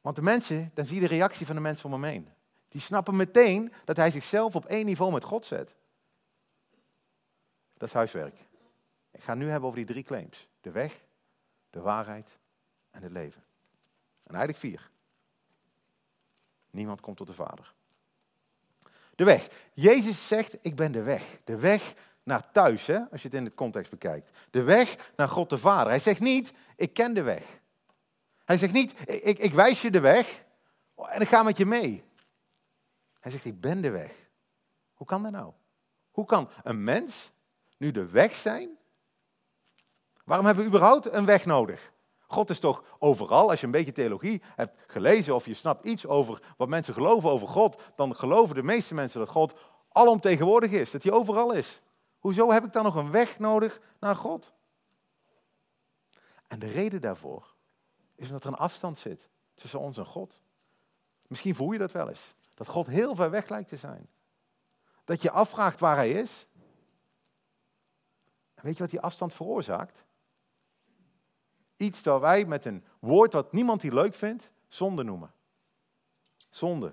Want 0.00 0.16
de 0.16 0.22
mensen, 0.22 0.70
dan 0.74 0.84
zie 0.84 1.00
je 1.00 1.08
de 1.08 1.14
reactie 1.14 1.46
van 1.46 1.54
de 1.54 1.60
mensen 1.60 1.86
om 1.86 1.92
hem 1.92 2.04
heen. 2.04 2.28
Die 2.68 2.80
snappen 2.80 3.16
meteen 3.16 3.72
dat 3.84 3.96
hij 3.96 4.10
zichzelf 4.10 4.54
op 4.54 4.66
één 4.66 4.84
niveau 4.84 5.12
met 5.12 5.24
God 5.24 5.46
zet. 5.46 5.74
Dat 7.74 7.88
is 7.88 7.94
huiswerk. 7.94 8.34
Ik 9.10 9.22
ga 9.22 9.34
nu 9.34 9.48
hebben 9.48 9.68
over 9.68 9.78
die 9.84 9.88
drie 9.88 10.04
claims. 10.04 10.48
De 10.60 10.70
weg, 10.70 11.04
de 11.70 11.80
waarheid 11.80 12.38
en 12.90 13.02
het 13.02 13.12
leven. 13.12 13.44
En 14.22 14.34
eigenlijk 14.34 14.58
vier. 14.58 14.90
Niemand 16.70 17.00
komt 17.00 17.16
tot 17.16 17.26
de 17.26 17.32
Vader. 17.32 17.74
De 19.14 19.24
weg. 19.24 19.48
Jezus 19.74 20.26
zegt, 20.26 20.56
ik 20.60 20.76
ben 20.76 20.92
de 20.92 21.02
weg. 21.02 21.40
De 21.44 21.58
weg 21.58 21.94
naar 22.22 22.52
thuis, 22.52 22.86
hè, 22.86 22.98
als 23.10 23.22
je 23.22 23.28
het 23.28 23.36
in 23.36 23.44
het 23.44 23.54
context 23.54 23.90
bekijkt. 23.90 24.30
De 24.50 24.62
weg 24.62 25.12
naar 25.16 25.28
God 25.28 25.50
de 25.50 25.58
Vader. 25.58 25.88
Hij 25.88 25.98
zegt 25.98 26.20
niet, 26.20 26.52
ik 26.76 26.94
ken 26.94 27.14
de 27.14 27.22
weg. 27.22 27.60
Hij 28.44 28.58
zegt 28.58 28.72
niet, 28.72 28.94
ik, 29.08 29.38
ik 29.38 29.52
wijs 29.52 29.82
je 29.82 29.90
de 29.90 30.00
weg 30.00 30.44
en 30.94 31.20
ik 31.20 31.28
ga 31.28 31.42
met 31.42 31.56
je 31.56 31.66
mee. 31.66 32.04
Hij 33.18 33.30
zegt, 33.30 33.44
ik 33.44 33.60
ben 33.60 33.80
de 33.80 33.90
weg. 33.90 34.30
Hoe 34.94 35.06
kan 35.06 35.22
dat 35.22 35.32
nou? 35.32 35.52
Hoe 36.10 36.24
kan 36.24 36.50
een 36.62 36.84
mens 36.84 37.32
nu 37.76 37.90
de 37.90 38.06
weg 38.06 38.36
zijn? 38.36 38.78
Waarom 40.24 40.46
hebben 40.46 40.64
we 40.64 40.70
überhaupt 40.70 41.12
een 41.12 41.24
weg 41.24 41.46
nodig? 41.46 41.92
God 42.26 42.50
is 42.50 42.58
toch 42.58 42.84
overal. 42.98 43.50
Als 43.50 43.60
je 43.60 43.66
een 43.66 43.72
beetje 43.72 43.92
theologie 43.92 44.42
hebt 44.54 44.84
gelezen 44.86 45.34
of 45.34 45.46
je 45.46 45.54
snapt 45.54 45.84
iets 45.84 46.06
over 46.06 46.42
wat 46.56 46.68
mensen 46.68 46.94
geloven 46.94 47.30
over 47.30 47.48
God, 47.48 47.82
dan 47.96 48.16
geloven 48.16 48.54
de 48.54 48.62
meeste 48.62 48.94
mensen 48.94 49.20
dat 49.20 49.28
God 49.28 49.54
alomtegenwoordig 49.88 50.70
is, 50.70 50.90
dat 50.90 51.02
hij 51.02 51.12
overal 51.12 51.52
is. 51.52 51.80
Hoezo 52.18 52.50
heb 52.50 52.64
ik 52.64 52.72
dan 52.72 52.84
nog 52.84 52.94
een 52.94 53.10
weg 53.10 53.38
nodig 53.38 53.80
naar 54.00 54.16
God? 54.16 54.52
En 56.46 56.58
de 56.58 56.68
reden 56.68 57.00
daarvoor 57.00 57.54
is 58.14 58.26
omdat 58.26 58.44
er 58.44 58.50
een 58.50 58.56
afstand 58.56 58.98
zit 58.98 59.28
tussen 59.54 59.80
ons 59.80 59.98
en 59.98 60.06
God. 60.06 60.40
Misschien 61.26 61.54
voel 61.54 61.72
je 61.72 61.78
dat 61.78 61.92
wel 61.92 62.08
eens. 62.08 62.34
Dat 62.58 62.68
God 62.68 62.86
heel 62.86 63.14
ver 63.14 63.30
weg 63.30 63.48
lijkt 63.48 63.68
te 63.68 63.76
zijn. 63.76 64.08
Dat 65.04 65.22
je 65.22 65.30
afvraagt 65.30 65.80
waar 65.80 65.96
hij 65.96 66.10
is. 66.10 66.46
En 68.54 68.64
weet 68.64 68.76
je 68.76 68.82
wat 68.82 68.90
die 68.90 69.00
afstand 69.00 69.34
veroorzaakt? 69.34 70.04
Iets 71.76 72.02
dat 72.02 72.20
wij 72.20 72.44
met 72.44 72.64
een 72.64 72.84
woord 72.98 73.32
wat 73.32 73.52
niemand 73.52 73.82
hier 73.82 73.92
leuk 73.92 74.14
vindt, 74.14 74.50
zonde 74.68 75.02
noemen. 75.02 75.32
Zonde. 76.50 76.86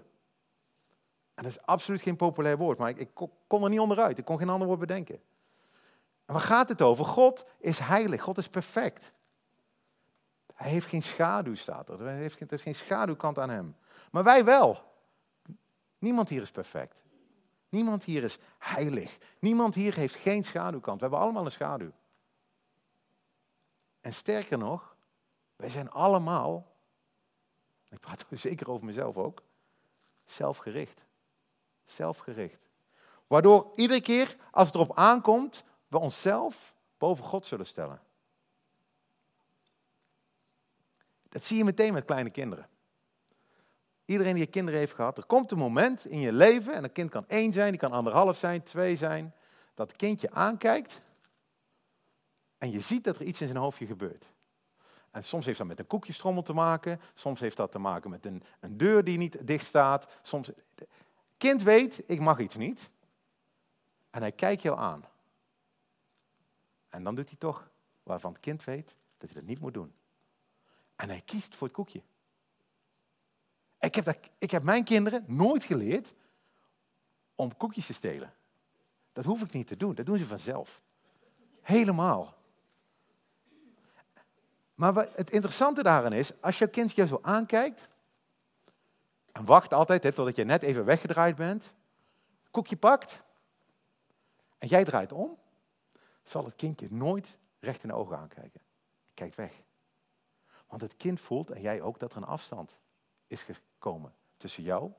En 1.33 1.43
dat 1.43 1.51
is 1.51 1.61
absoluut 1.61 2.01
geen 2.01 2.15
populair 2.15 2.57
woord, 2.57 2.77
maar 2.77 2.89
ik, 2.89 2.99
ik 2.99 3.29
kon 3.47 3.63
er 3.63 3.69
niet 3.69 3.79
onderuit. 3.79 4.17
Ik 4.17 4.25
kon 4.25 4.37
geen 4.37 4.49
ander 4.49 4.67
woord 4.67 4.79
bedenken. 4.79 5.21
En 6.25 6.33
waar 6.33 6.43
gaat 6.43 6.69
het 6.69 6.81
over? 6.81 7.05
God 7.05 7.45
is 7.57 7.79
heilig, 7.79 8.21
God 8.23 8.37
is 8.37 8.49
perfect. 8.49 9.13
Hij 10.53 10.69
heeft 10.69 10.87
geen 10.87 11.03
schaduw, 11.03 11.55
staat 11.55 11.89
er. 11.89 12.07
Er 12.07 12.51
is 12.51 12.61
geen 12.61 12.75
schaduwkant 12.75 13.39
aan 13.39 13.49
hem. 13.49 13.75
Maar 14.11 14.23
wij 14.23 14.43
wel. 14.43 14.93
Niemand 16.05 16.29
hier 16.29 16.41
is 16.41 16.51
perfect. 16.51 16.95
Niemand 17.69 18.03
hier 18.03 18.23
is 18.23 18.37
heilig. 18.57 19.17
Niemand 19.39 19.75
hier 19.75 19.95
heeft 19.95 20.15
geen 20.15 20.43
schaduwkant. 20.43 20.95
We 20.95 21.01
hebben 21.01 21.19
allemaal 21.23 21.45
een 21.45 21.51
schaduw. 21.51 21.91
En 24.01 24.13
sterker 24.13 24.57
nog, 24.57 24.95
wij 25.55 25.69
zijn 25.69 25.91
allemaal, 25.91 26.75
ik 27.89 27.99
praat 27.99 28.25
zeker 28.47 28.69
over 28.69 28.85
mezelf 28.85 29.17
ook, 29.17 29.41
zelfgericht. 30.25 31.01
Zelfgericht. 31.83 32.69
Waardoor 33.27 33.71
iedere 33.75 34.01
keer 34.01 34.37
als 34.51 34.67
het 34.67 34.75
erop 34.75 34.97
aankomt, 34.97 35.63
we 35.87 35.97
onszelf 35.97 36.75
boven 36.97 37.25
God 37.25 37.45
zullen 37.45 37.65
stellen. 37.65 38.01
Dat 41.29 41.43
zie 41.43 41.57
je 41.57 41.63
meteen 41.63 41.93
met 41.93 42.05
kleine 42.05 42.29
kinderen. 42.29 42.69
Iedereen 44.05 44.35
die 44.35 44.45
kinderen 44.45 44.79
heeft 44.79 44.93
gehad, 44.93 45.17
er 45.17 45.25
komt 45.25 45.51
een 45.51 45.57
moment 45.57 46.05
in 46.05 46.19
je 46.19 46.33
leven, 46.33 46.73
en 46.73 46.83
een 46.83 46.91
kind 46.91 47.09
kan 47.09 47.27
één 47.27 47.53
zijn, 47.53 47.69
die 47.69 47.79
kan 47.79 47.91
anderhalf 47.91 48.37
zijn, 48.37 48.63
twee 48.63 48.95
zijn, 48.95 49.33
dat 49.73 49.87
het 49.87 49.97
kindje 49.97 50.31
aankijkt 50.31 51.01
en 52.57 52.71
je 52.71 52.79
ziet 52.79 53.03
dat 53.03 53.15
er 53.15 53.25
iets 53.25 53.41
in 53.41 53.47
zijn 53.47 53.59
hoofdje 53.59 53.85
gebeurt. 53.85 54.25
En 55.11 55.23
soms 55.23 55.45
heeft 55.45 55.57
dat 55.57 55.67
met 55.67 55.79
een 55.79 55.87
koekjestrommel 55.87 56.43
te 56.43 56.53
maken, 56.53 57.01
soms 57.13 57.39
heeft 57.39 57.57
dat 57.57 57.71
te 57.71 57.79
maken 57.79 58.09
met 58.09 58.25
een, 58.25 58.43
een 58.59 58.77
deur 58.77 59.03
die 59.03 59.17
niet 59.17 59.47
dicht 59.47 59.65
staat. 59.65 60.07
Soms... 60.21 60.51
Kind 61.37 61.63
weet, 61.63 62.03
ik 62.05 62.19
mag 62.19 62.39
iets 62.39 62.55
niet. 62.55 62.89
En 64.09 64.21
hij 64.21 64.31
kijkt 64.31 64.61
jou 64.61 64.77
aan. 64.77 65.05
En 66.89 67.03
dan 67.03 67.15
doet 67.15 67.29
hij 67.29 67.37
toch 67.37 67.69
waarvan 68.03 68.31
het 68.31 68.41
kind 68.41 68.63
weet 68.63 68.95
dat 69.17 69.29
hij 69.29 69.39
dat 69.39 69.49
niet 69.49 69.59
moet 69.59 69.73
doen. 69.73 69.93
En 70.95 71.09
hij 71.09 71.21
kiest 71.21 71.55
voor 71.55 71.67
het 71.67 71.75
koekje. 71.75 72.01
Ik 73.85 73.95
heb, 73.95 74.19
ik 74.37 74.51
heb 74.51 74.63
mijn 74.63 74.83
kinderen 74.83 75.23
nooit 75.27 75.63
geleerd 75.63 76.13
om 77.35 77.57
koekjes 77.57 77.85
te 77.85 77.93
stelen. 77.93 78.33
Dat 79.13 79.25
hoef 79.25 79.41
ik 79.41 79.51
niet 79.51 79.67
te 79.67 79.77
doen, 79.77 79.95
dat 79.95 80.05
doen 80.05 80.17
ze 80.17 80.27
vanzelf. 80.27 80.81
Helemaal. 81.61 82.35
Maar 84.75 84.93
wat 84.93 85.15
het 85.15 85.31
interessante 85.31 85.83
daarin 85.83 86.11
is, 86.11 86.41
als 86.41 86.57
je 86.57 86.67
kind 86.67 86.91
je 86.91 87.07
zo 87.07 87.19
aankijkt, 87.21 87.87
en 89.31 89.45
wacht 89.45 89.73
altijd 89.73 90.03
hè, 90.03 90.11
totdat 90.11 90.35
je 90.35 90.43
net 90.43 90.63
even 90.63 90.85
weggedraaid 90.85 91.35
bent, 91.35 91.73
koekje 92.51 92.77
pakt, 92.77 93.21
en 94.57 94.67
jij 94.67 94.83
draait 94.83 95.11
om, 95.11 95.37
zal 96.23 96.45
het 96.45 96.55
kindje 96.55 96.87
nooit 96.89 97.37
recht 97.59 97.83
in 97.83 97.89
de 97.89 97.95
ogen 97.95 98.17
aankijken. 98.17 98.61
Kijkt 99.13 99.35
weg. 99.35 99.53
Want 100.67 100.81
het 100.81 100.95
kind 100.95 101.19
voelt, 101.19 101.51
en 101.51 101.61
jij 101.61 101.81
ook, 101.81 101.99
dat 101.99 102.11
er 102.11 102.17
een 102.17 102.23
afstand 102.23 102.77
is 103.27 103.45
gekomen 103.85 104.13
tussen 104.37 104.63
jou 104.63 104.91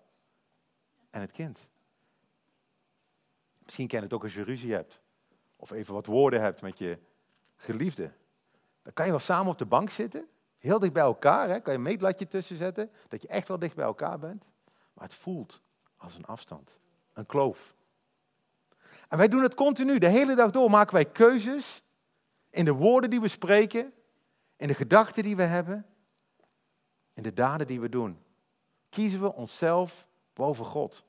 en 1.11 1.21
het 1.21 1.31
kind. 1.31 1.59
Misschien 3.59 3.87
ken 3.87 3.99
je 3.99 4.05
het 4.05 4.13
ook 4.13 4.23
als 4.23 4.35
je 4.35 4.43
ruzie 4.43 4.73
hebt. 4.73 5.01
Of 5.57 5.71
even 5.71 5.95
wat 5.95 6.07
woorden 6.07 6.41
hebt 6.41 6.61
met 6.61 6.79
je 6.79 6.99
geliefde. 7.57 8.13
Dan 8.83 8.93
kan 8.93 9.05
je 9.05 9.11
wel 9.11 9.21
samen 9.21 9.53
op 9.53 9.59
de 9.59 9.67
bank 9.67 9.91
zitten. 9.91 10.29
Heel 10.59 10.79
dicht 10.79 10.93
bij 10.93 11.03
elkaar. 11.03 11.49
Hè? 11.49 11.61
Kan 11.61 11.73
je 11.73 11.79
een 11.79 11.85
meetlatje 11.85 12.29
tussen 12.29 12.57
zetten. 12.57 12.91
Dat 13.09 13.23
je 13.23 13.29
echt 13.29 13.49
wel 13.49 13.59
dicht 13.59 13.75
bij 13.75 13.85
elkaar 13.85 14.19
bent. 14.19 14.45
Maar 14.93 15.05
het 15.05 15.15
voelt 15.15 15.61
als 15.97 16.17
een 16.17 16.27
afstand. 16.27 16.79
Een 17.13 17.27
kloof. 17.27 17.75
En 19.09 19.19
wij 19.19 19.29
doen 19.29 19.43
het 19.43 19.55
continu. 19.55 19.99
De 19.99 20.09
hele 20.09 20.35
dag 20.35 20.51
door 20.51 20.71
maken 20.71 20.95
wij 20.95 21.05
keuzes. 21.05 21.83
In 22.51 22.65
de 22.65 22.73
woorden 22.73 23.11
die 23.11 23.21
we 23.21 23.29
spreken. 23.29 23.93
In 24.57 24.69
de 24.69 24.75
gedachten 24.75 25.23
die 25.23 25.37
we 25.37 25.43
hebben. 25.43 25.87
In 27.13 27.23
de 27.23 27.33
daden 27.33 27.67
die 27.67 27.81
we 27.81 27.89
doen. 27.89 28.25
Kiezen 28.89 29.21
we 29.21 29.33
onszelf 29.33 30.07
boven 30.35 30.65
God. 30.65 31.05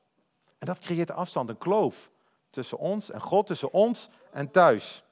En 0.58 0.68
dat 0.68 0.80
creëert 0.80 1.12
afstand, 1.12 1.50
een 1.50 1.58
kloof 1.58 2.12
tussen 2.50 2.78
ons 2.78 3.12
en 3.12 3.22
God, 3.22 3.48
tussen 3.48 3.74
ons 3.74 4.10
en 4.32 4.52
thuis. 4.52 5.04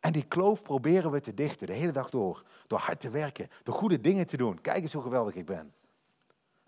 En 0.00 0.12
die 0.12 0.24
kloof 0.24 0.62
proberen 0.62 1.10
we 1.10 1.20
te 1.20 1.34
dichten 1.34 1.66
de 1.66 1.72
hele 1.72 1.92
dag 1.92 2.10
door. 2.10 2.42
Door 2.66 2.78
hard 2.78 3.00
te 3.00 3.10
werken, 3.10 3.50
door 3.62 3.74
goede 3.74 4.00
dingen 4.00 4.26
te 4.26 4.36
doen. 4.36 4.60
Kijk 4.60 4.82
eens 4.82 4.92
hoe 4.92 5.02
geweldig 5.02 5.34
ik 5.34 5.46
ben. 5.46 5.74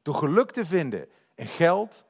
Door 0.02 0.14
geluk 0.14 0.50
te 0.50 0.66
vinden 0.66 1.08
in 1.34 1.46
geld, 1.46 2.04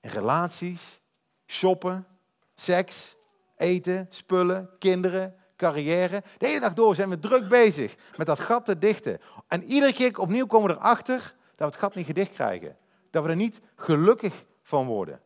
in 0.00 0.10
relaties, 0.10 1.00
shoppen, 1.46 2.06
seks, 2.54 3.16
eten, 3.56 4.06
spullen, 4.10 4.70
kinderen, 4.78 5.34
carrière. 5.56 6.22
De 6.38 6.46
hele 6.46 6.60
dag 6.60 6.72
door 6.72 6.94
zijn 6.94 7.08
we 7.08 7.18
druk 7.18 7.48
bezig 7.48 7.96
met 8.16 8.26
dat 8.26 8.40
gat 8.40 8.64
te 8.64 8.78
dichten. 8.78 9.20
En 9.46 9.64
iedere 9.64 9.92
keer 9.92 10.18
opnieuw 10.18 10.46
komen 10.46 10.70
we 10.70 10.76
erachter 10.76 11.34
we 11.66 11.72
het 11.72 11.82
gat 11.82 11.94
niet 11.94 12.06
gedicht 12.06 12.32
krijgen. 12.32 12.76
Dat 13.10 13.22
we 13.22 13.28
er 13.28 13.36
niet 13.36 13.60
gelukkig 13.74 14.44
van 14.62 14.86
worden. 14.86 15.20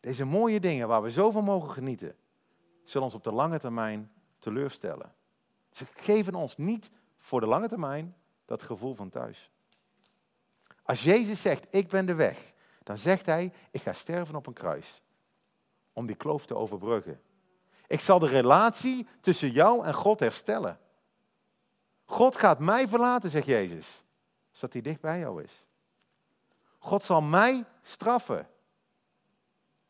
Deze 0.00 0.24
mooie 0.24 0.60
dingen 0.60 0.88
waar 0.88 1.02
we 1.02 1.10
zoveel 1.10 1.42
mogen 1.42 1.70
genieten, 1.70 2.16
zullen 2.82 3.06
ons 3.06 3.16
op 3.16 3.24
de 3.24 3.32
lange 3.32 3.58
termijn 3.58 4.12
teleurstellen. 4.38 5.14
Ze 5.70 5.84
geven 5.94 6.34
ons 6.34 6.56
niet 6.56 6.90
voor 7.18 7.40
de 7.40 7.46
lange 7.46 7.68
termijn 7.68 8.16
dat 8.44 8.62
gevoel 8.62 8.94
van 8.94 9.10
thuis. 9.10 9.50
Als 10.82 11.02
Jezus 11.02 11.42
zegt, 11.42 11.66
ik 11.70 11.88
ben 11.88 12.06
de 12.06 12.14
weg, 12.14 12.52
dan 12.82 12.96
zegt 12.96 13.26
hij, 13.26 13.52
ik 13.70 13.82
ga 13.82 13.92
sterven 13.92 14.34
op 14.34 14.46
een 14.46 14.52
kruis. 14.52 15.02
Om 15.92 16.06
die 16.06 16.16
kloof 16.16 16.46
te 16.46 16.54
overbruggen. 16.54 17.20
Ik 17.86 18.00
zal 18.00 18.18
de 18.18 18.28
relatie 18.28 19.06
tussen 19.20 19.50
jou 19.50 19.84
en 19.84 19.94
God 19.94 20.20
herstellen. 20.20 20.78
God 22.04 22.36
gaat 22.36 22.58
mij 22.58 22.88
verlaten, 22.88 23.30
zegt 23.30 23.46
Jezus, 23.46 24.04
zodat 24.50 24.72
hij 24.72 24.82
dicht 24.82 25.00
bij 25.00 25.18
jou 25.18 25.42
is. 25.42 25.64
God 26.78 27.04
zal 27.04 27.22
mij 27.22 27.64
straffen 27.82 28.48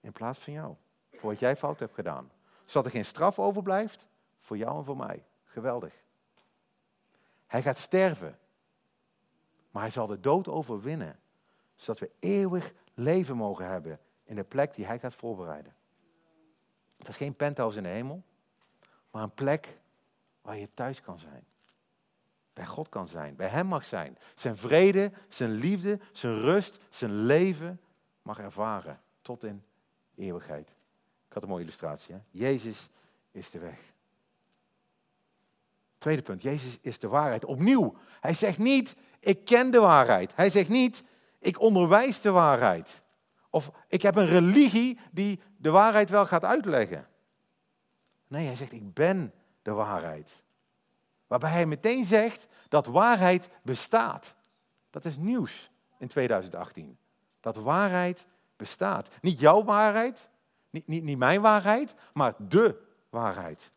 in 0.01 0.13
plaats 0.13 0.39
van 0.39 0.53
jou, 0.53 0.75
voor 1.11 1.31
wat 1.31 1.39
jij 1.39 1.57
fout 1.57 1.79
hebt 1.79 1.95
gedaan 1.95 2.31
zodat 2.73 2.85
er 2.85 2.91
geen 2.93 3.05
straf 3.05 3.39
overblijft 3.39 4.09
voor 4.41 4.57
jou 4.57 4.79
en 4.79 4.85
voor 4.85 4.97
mij. 4.97 5.25
Geweldig. 5.45 5.95
Hij 7.47 7.63
gaat 7.63 7.79
sterven, 7.79 8.39
maar 9.71 9.83
hij 9.83 9.91
zal 9.91 10.07
de 10.07 10.21
dood 10.21 10.49
overwinnen, 10.49 11.21
zodat 11.75 12.01
we 12.01 12.11
eeuwig 12.19 12.73
leven 12.95 13.37
mogen 13.37 13.67
hebben 13.67 14.01
in 14.25 14.37
de 14.37 14.45
plek 14.45 14.75
die 14.75 14.87
hij 14.87 14.99
gaat 14.99 15.15
voorbereiden. 15.15 15.75
Dat 16.97 17.09
is 17.09 17.17
geen 17.17 17.35
penthouse 17.35 17.77
in 17.77 17.83
de 17.83 17.89
hemel, 17.89 18.23
maar 19.11 19.23
een 19.23 19.35
plek 19.35 19.79
waar 20.43 20.59
je 20.59 20.69
thuis 20.75 21.01
kan 21.01 21.19
zijn. 21.19 21.47
Bij 22.53 22.67
God 22.67 22.89
kan 22.89 23.09
zijn, 23.09 23.37
bij 23.37 23.49
Hem 23.49 23.67
mag 23.67 23.85
zijn. 23.85 24.19
Zijn 24.35 24.57
vrede, 24.57 25.13
zijn 25.29 25.51
liefde, 25.51 26.01
zijn 26.13 26.41
rust, 26.41 26.79
zijn 26.91 27.15
leven 27.15 27.81
mag 28.23 28.39
ervaren 28.39 29.01
tot 29.23 29.45
in 29.45 29.65
eeuwigheid. 30.15 30.69
Ik 31.29 31.33
had 31.33 31.43
een 31.43 31.49
mooie 31.49 31.63
illustratie. 31.63 32.15
Hè? 32.15 32.21
Jezus 32.31 32.89
is 33.31 33.51
de 33.51 33.59
weg. 33.59 33.93
Tweede 35.99 36.23
punt, 36.23 36.43
Jezus 36.43 36.79
is 36.81 36.99
de 36.99 37.09
waarheid. 37.09 37.45
Opnieuw, 37.45 37.97
hij 38.21 38.35
zegt 38.35 38.59
niet, 38.59 38.95
ik 39.21 39.45
ken 39.45 39.71
de 39.71 39.81
waarheid. 39.81 40.33
Hij 40.35 40.51
zegt 40.51 40.69
niet, 40.69 41.03
ik 41.39 41.61
onderwijs 41.61 42.21
de 42.21 42.31
waarheid. 42.31 43.03
Of 43.51 43.71
ik 43.89 44.03
heb 44.03 44.17
een 44.17 44.27
religie 44.27 44.99
die 45.11 45.41
de 45.57 45.71
waarheid 45.71 46.11
wel 46.11 46.27
gaat 46.27 46.45
uitleggen. 46.45 47.09
Nee, 48.27 48.47
hij 48.47 48.57
zegt, 48.57 48.73
ik 48.73 48.95
ben 48.95 49.33
de 49.63 49.71
waarheid. 49.71 50.45
Waarbij 51.33 51.51
hij 51.51 51.67
meteen 51.67 52.05
zegt 52.05 52.47
dat 52.69 52.87
waarheid 52.87 53.49
bestaat. 53.63 54.35
Dat 54.91 55.05
is 55.05 55.17
nieuws 55.17 55.71
in 55.99 56.09
2018. 56.09 56.99
Dat 57.41 57.57
waarheid 57.57 58.27
bestaat. 58.57 59.09
Niet 59.21 59.41
jouw 59.41 59.65
waarheid, 59.65 60.29
niet, 60.71 60.87
niet, 60.87 61.03
niet 61.03 61.19
mijn 61.19 61.41
waarheid, 61.41 61.95
maar 62.13 62.35
de 62.39 62.83
waarheid. 63.11 63.73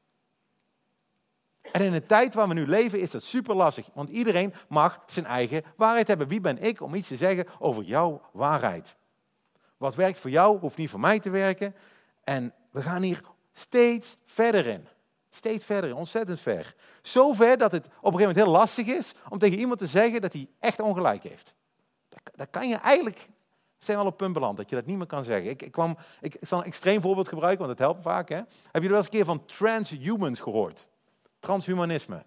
En 1.71 1.81
in 1.81 1.93
een 1.93 2.05
tijd 2.05 2.33
waar 2.33 2.47
we 2.47 2.53
nu 2.53 2.67
leven 2.67 2.99
is 2.99 3.11
dat 3.11 3.23
super 3.23 3.55
lastig, 3.55 3.89
want 3.93 4.09
iedereen 4.09 4.53
mag 4.67 5.03
zijn 5.05 5.25
eigen 5.25 5.63
waarheid 5.75 6.07
hebben. 6.07 6.27
Wie 6.27 6.41
ben 6.41 6.61
ik 6.61 6.81
om 6.81 6.95
iets 6.95 7.07
te 7.07 7.15
zeggen 7.15 7.47
over 7.59 7.83
jouw 7.83 8.21
waarheid? 8.31 8.95
Wat 9.77 9.95
werkt 9.95 10.19
voor 10.19 10.29
jou, 10.29 10.59
hoeft 10.59 10.77
niet 10.77 10.89
voor 10.89 10.99
mij 10.99 11.19
te 11.19 11.29
werken. 11.29 11.75
En 12.23 12.53
we 12.71 12.81
gaan 12.81 13.01
hier 13.01 13.21
steeds 13.53 14.17
verder 14.25 14.67
in. 14.67 14.87
Steeds 15.35 15.65
verder 15.65 15.95
ontzettend 15.95 16.39
ver. 16.39 16.75
Zo 17.01 17.33
ver 17.33 17.57
dat 17.57 17.71
het 17.71 17.85
op 17.85 17.91
een 17.91 17.95
gegeven 18.01 18.19
moment 18.19 18.37
heel 18.37 18.47
lastig 18.47 18.87
is 18.87 19.13
om 19.29 19.37
tegen 19.37 19.59
iemand 19.59 19.79
te 19.79 19.87
zeggen 19.87 20.21
dat 20.21 20.33
hij 20.33 20.47
echt 20.59 20.79
ongelijk 20.79 21.23
heeft. 21.23 21.53
Dat 22.35 22.49
kan 22.49 22.67
je 22.67 22.75
eigenlijk, 22.75 23.29
zijn 23.77 23.97
we 23.97 24.03
al 24.03 24.09
op 24.09 24.17
punt 24.17 24.33
beland, 24.33 24.57
dat 24.57 24.69
je 24.69 24.75
dat 24.75 24.85
niet 24.85 24.97
meer 24.97 25.05
kan 25.05 25.23
zeggen. 25.23 25.49
Ik, 25.49 25.61
ik, 25.61 25.71
kwam, 25.71 25.97
ik, 26.21 26.37
zal 26.41 26.59
een 26.59 26.65
extreem 26.65 27.01
voorbeeld 27.01 27.27
gebruiken, 27.27 27.65
want 27.65 27.79
het 27.79 27.87
helpt 27.87 28.03
vaak. 28.03 28.29
Hè? 28.29 28.35
Heb 28.35 28.47
je 28.71 28.81
er 28.81 28.87
wel 28.87 28.97
eens 28.97 29.05
een 29.05 29.11
keer 29.11 29.25
van 29.25 29.45
transhumans 29.45 30.39
gehoord? 30.39 30.87
Transhumanisme. 31.39 32.23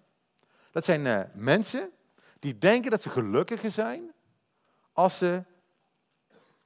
Dat 0.71 0.85
zijn 0.85 1.05
uh, 1.05 1.21
mensen 1.33 1.91
die 2.39 2.57
denken 2.57 2.91
dat 2.91 3.01
ze 3.01 3.09
gelukkiger 3.09 3.71
zijn 3.71 4.11
als 4.93 5.17
ze 5.17 5.43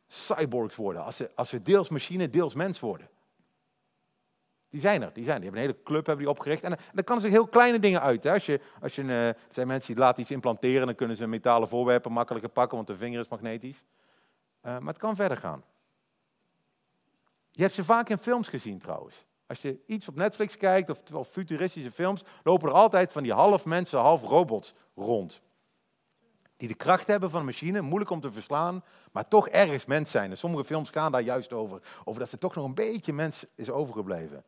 cyborgs 0.08 0.76
worden, 0.76 1.04
als 1.04 1.16
ze, 1.16 1.32
als 1.36 1.50
ze 1.50 1.62
deels 1.62 1.90
machine, 1.90 2.30
deels 2.30 2.54
mens 2.54 2.80
worden. 2.80 3.10
Die 4.74 4.82
zijn 4.82 5.02
er, 5.02 5.14
die 5.14 5.24
zijn 5.24 5.36
er. 5.36 5.42
Die 5.42 5.50
hebben 5.50 5.62
een 5.62 5.76
hele 5.76 5.84
club 5.84 6.06
hebben 6.06 6.26
die 6.26 6.34
opgericht. 6.34 6.64
En, 6.64 6.72
en 6.72 6.84
dan 6.94 7.04
kan 7.04 7.22
zich 7.22 7.32
heel 7.32 7.48
kleine 7.48 7.80
dingen 7.80 8.02
uit. 8.02 8.24
Hè. 8.24 8.32
Als 8.32 8.46
je, 8.46 8.60
als 8.82 8.96
je, 8.96 9.04
uh, 9.04 9.28
er 9.28 9.36
zijn 9.50 9.68
mensen 9.68 9.94
die 9.94 10.04
laten 10.04 10.22
iets 10.22 10.32
implanteren, 10.32 10.86
dan 10.86 10.96
kunnen 10.96 11.16
ze 11.16 11.28
metalen 11.28 11.68
voorwerpen 11.68 12.12
makkelijker 12.12 12.50
pakken, 12.50 12.76
want 12.76 12.88
de 12.88 12.98
vinger 12.98 13.20
is 13.20 13.28
magnetisch. 13.28 13.78
Uh, 13.78 14.78
maar 14.78 14.94
het 14.94 14.98
kan 14.98 15.16
verder 15.16 15.38
gaan. 15.38 15.64
Je 17.52 17.62
hebt 17.62 17.74
ze 17.74 17.84
vaak 17.84 18.10
in 18.10 18.18
films 18.18 18.48
gezien 18.48 18.80
trouwens. 18.80 19.26
Als 19.46 19.62
je 19.62 19.80
iets 19.86 20.08
op 20.08 20.16
Netflix 20.16 20.58
kijkt 20.58 20.90
of, 20.90 21.00
of 21.14 21.28
futuristische 21.28 21.92
films, 21.92 22.24
lopen 22.44 22.70
er 22.70 22.76
altijd 22.76 23.12
van 23.12 23.24
die 23.24 23.34
half 23.34 23.66
mensen, 23.66 24.00
half 24.00 24.22
robots 24.22 24.74
rond. 24.96 25.42
Die 26.58 26.68
de 26.68 26.76
kracht 26.76 27.08
hebben 27.08 27.30
van 27.30 27.40
een 27.40 27.46
machine, 27.46 27.82
moeilijk 27.82 28.12
om 28.12 28.22
te 28.22 28.32
verslaan, 28.32 28.84
maar 29.12 29.28
toch 29.28 29.48
ergens 29.48 29.86
mens 29.86 30.12
zijn. 30.12 30.32
En 30.32 30.38
sommige 30.38 30.64
films 30.64 30.90
gaan 30.90 31.12
daar 31.12 31.22
juist 31.22 31.54
over. 31.54 31.82
Over 32.04 32.20
dat 32.20 32.30
ze 32.30 32.38
toch 32.38 32.56
nog 32.56 32.66
een 32.66 32.74
beetje 32.74 33.14
mens 33.14 33.46
is 33.56 33.70
overgebleven. 33.70 34.44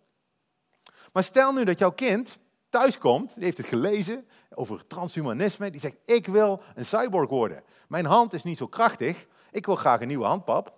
Maar 1.15 1.23
stel 1.23 1.53
nu 1.53 1.63
dat 1.63 1.79
jouw 1.79 1.91
kind 1.91 2.37
thuiskomt, 2.69 3.33
die 3.33 3.43
heeft 3.43 3.57
het 3.57 3.65
gelezen 3.65 4.27
over 4.49 4.87
transhumanisme, 4.87 5.71
die 5.71 5.79
zegt, 5.79 5.97
ik 6.05 6.27
wil 6.27 6.61
een 6.73 6.85
cyborg 6.85 7.29
worden. 7.29 7.63
Mijn 7.87 8.05
hand 8.05 8.33
is 8.33 8.43
niet 8.43 8.57
zo 8.57 8.67
krachtig, 8.67 9.27
ik 9.51 9.65
wil 9.65 9.75
graag 9.75 10.01
een 10.01 10.07
nieuwe 10.07 10.25
handpap. 10.25 10.73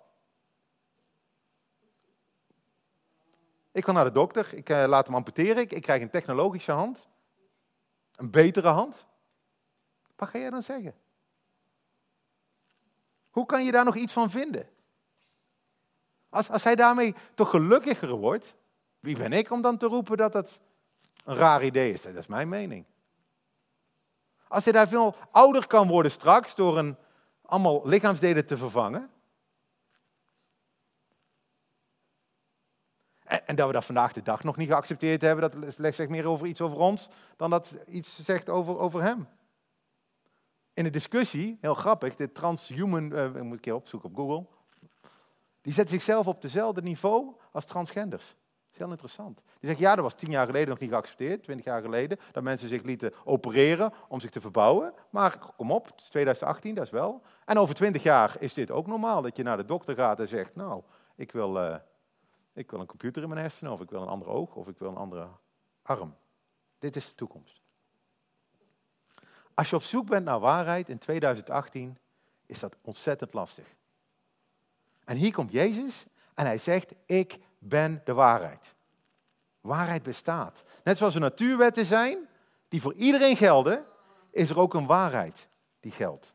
Ik 3.72 3.86
ga 3.86 3.92
naar 3.92 4.04
de 4.04 4.12
dokter, 4.12 4.54
ik 4.54 4.70
uh, 4.70 4.84
laat 4.88 5.06
hem 5.06 5.16
amputeren, 5.16 5.64
ik, 5.64 5.72
ik 5.72 5.82
krijg 5.82 6.02
een 6.02 6.10
technologische 6.10 6.72
hand. 6.72 7.08
Een 8.16 8.32
betere 8.32 8.70
hand. 8.70 9.06
Wat 10.16 10.30
ga 10.30 10.40
jij 10.40 10.50
dan 10.50 10.64
zeggen? 10.64 10.96
Hoe 13.30 13.46
kan 13.46 13.66
je 13.66 13.72
daar 13.72 13.86
nog 13.86 13.96
iets 13.96 14.14
van 14.14 14.30
vinden? 14.30 14.70
Als, 16.30 16.50
als 16.50 16.64
hij 16.64 16.76
daarmee 16.76 17.16
toch 17.34 17.50
gelukkiger 17.50 18.10
wordt, 18.10 18.56
wie 19.08 19.18
ben 19.18 19.34
ik 19.34 19.52
om 19.52 19.62
dan 19.62 19.78
te 19.78 19.86
roepen 19.86 20.18
dat 20.18 20.32
dat 20.32 20.60
een 21.24 21.36
raar 21.36 21.64
idee 21.64 21.94
is? 21.94 22.02
Dat 22.02 22.16
is 22.16 22.28
mijn 22.28 22.50
mening. 22.50 22.86
Als 24.48 24.64
hij 24.64 24.74
daar 24.74 24.88
veel 24.88 25.16
ouder 25.32 25.68
kan 25.68 25.88
worden 25.88 26.12
straks 26.12 26.56
door 26.56 26.78
een, 26.78 26.98
allemaal 27.42 27.88
lichaamsdelen 27.88 28.46
te 28.46 28.58
vervangen. 28.58 29.10
En, 33.24 33.56
dat 33.56 33.68
we 33.68 33.74
dat 33.74 33.86
vandaag 33.86 34.14
de 34.14 34.22
dag 34.22 34.44
nog 34.44 34.58
niet 34.58 34.68
geaccepteerd 34.68 35.22
hebben, 35.22 35.52
dat 35.52 35.96
zegt 35.96 36.10
meer 36.10 36.28
over 36.28 36.48
iets 36.48 36.62
over 36.62 36.78
ons 36.78 37.10
dan 37.36 37.50
dat 37.50 37.78
iets 37.88 38.24
zegt 38.24 38.50
over, 38.50 38.78
over 38.78 39.02
hem. 39.02 39.28
In 40.74 40.84
de 40.84 40.90
discussie, 40.90 41.58
heel 41.62 41.74
grappig, 41.74 42.16
de 42.16 42.32
transhuman, 42.32 43.12
uh, 43.12 43.26
ik 43.26 43.44
moet 43.44 43.54
een 43.54 43.60
keer 43.60 43.76
opzoeken 43.76 44.10
op 44.10 44.16
Google, 44.16 44.46
die 45.62 45.74
zet 45.74 45.90
zichzelf 45.90 46.28
op 46.28 46.42
dezelfde 46.42 46.82
niveau 46.82 47.36
als 47.52 47.66
transgenders 47.66 48.36
heel 48.78 48.90
interessant. 48.90 49.42
Die 49.60 49.70
zegt, 49.70 49.80
ja, 49.80 49.96
dat 49.96 50.04
was 50.04 50.14
tien 50.14 50.32
jaar 50.32 50.46
geleden 50.46 50.70
nog 50.70 50.80
niet 50.80 50.90
geaccepteerd, 50.90 51.44
twintig 51.44 51.66
jaar 51.66 51.82
geleden, 51.82 52.20
dat 52.32 52.44
mensen 52.44 52.70
zich 52.70 52.84
lieten 52.84 53.14
opereren 53.24 53.94
om 54.08 54.20
zich 54.20 54.30
te 54.30 54.42
verbouwen. 54.42 54.94
Maar 55.10 55.54
kom 55.56 55.72
op, 55.72 55.86
het 55.86 56.02
is 56.02 56.10
2018, 56.10 56.76
dat 56.76 56.86
is 56.86 56.92
wel. 56.92 57.22
En 57.46 57.58
over 57.58 57.76
twintig 57.76 58.04
jaar 58.04 58.36
is 58.40 58.54
dit 58.54 58.72
ook 58.72 58.88
normaal, 58.88 59.22
dat 59.22 59.36
je 59.36 59.44
naar 59.44 59.58
de 59.58 59.66
dokter 59.66 59.96
gaat 59.96 60.20
en 60.20 60.28
zegt, 60.28 60.56
nou, 60.56 60.84
ik 61.16 61.32
wil, 61.32 61.58
uh, 61.58 61.76
ik 62.54 62.72
wil 62.72 62.80
een 62.80 62.86
computer 62.86 63.22
in 63.24 63.30
mijn 63.30 63.42
hersenen, 63.42 63.72
of 63.72 63.82
ik 63.82 63.90
wil 63.90 64.02
een 64.02 64.08
ander 64.08 64.28
oog, 64.28 64.56
of 64.56 64.68
ik 64.68 64.78
wil 64.78 64.90
een 64.90 64.98
andere 64.98 65.28
arm. 65.82 66.16
Dit 66.80 66.96
is 66.96 67.10
de 67.10 67.16
toekomst. 67.16 67.62
Als 69.54 69.70
je 69.70 69.76
op 69.76 69.82
zoek 69.82 70.08
bent 70.08 70.26
naar 70.26 70.40
waarheid 70.40 70.90
in 70.90 70.98
2018, 70.98 71.98
is 72.46 72.60
dat 72.60 72.76
ontzettend 72.82 73.34
lastig. 73.34 73.76
En 75.04 75.18
hier 75.18 75.34
komt 75.34 75.52
Jezus 75.52 76.06
en 76.34 76.46
hij 76.46 76.58
zegt, 76.58 76.94
ik 77.06 77.38
ben 77.58 78.02
de 78.06 78.14
waarheid. 78.14 78.76
Waarheid 79.62 80.04
bestaat. 80.04 80.64
Net 80.84 80.98
zoals 80.98 81.16
er 81.16 81.22
natuurwetten 81.22 81.86
zijn 81.86 82.28
die 82.68 82.82
voor 82.82 82.94
iedereen 82.94 83.38
gelden, 83.38 83.86
is 84.32 84.50
er 84.50 84.60
ook 84.60 84.74
een 84.74 84.86
waarheid 84.86 85.50
die 85.80 85.92
geldt. 85.92 86.34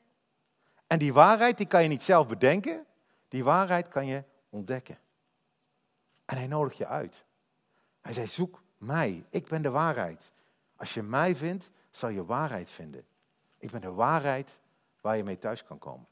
En 0.87 0.99
die 0.99 1.13
waarheid 1.13 1.57
die 1.57 1.67
kan 1.67 1.83
je 1.83 1.89
niet 1.89 2.03
zelf 2.03 2.27
bedenken, 2.27 2.87
die 3.29 3.45
waarheid 3.45 3.89
kan 3.89 4.07
je 4.07 4.25
ontdekken. 4.49 4.99
En 6.25 6.37
hij 6.37 6.47
nodigt 6.47 6.77
je 6.77 6.87
uit. 6.87 7.25
Hij 8.01 8.13
zei, 8.13 8.27
zoek 8.27 8.63
mij, 8.79 9.25
ik 9.31 9.49
ben 9.49 9.63
de 9.63 9.71
waarheid. 9.71 10.33
Als 10.77 10.95
je 10.95 11.03
mij 11.03 11.37
vindt, 11.37 11.71
zal 11.91 12.09
je 12.09 12.25
waarheid 12.25 12.71
vinden. 12.71 13.05
Ik 13.59 13.71
ben 13.71 13.81
de 13.81 13.93
waarheid 13.93 14.59
waar 15.01 15.17
je 15.17 15.25
mee 15.25 15.39
thuis 15.39 15.65
kan 15.65 15.79
komen. 15.79 16.07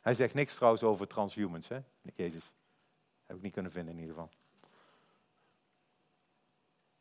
Hij 0.00 0.14
zegt 0.14 0.34
niks 0.34 0.54
trouwens 0.54 0.82
over 0.82 1.06
transhumans, 1.06 1.68
hè, 1.68 1.80
Jezus. 2.14 2.52
Heb 3.32 3.40
ik 3.40 3.46
niet 3.46 3.56
kunnen 3.56 3.72
vinden 3.72 3.94
in 3.94 4.00
ieder 4.00 4.14
geval. 4.14 4.30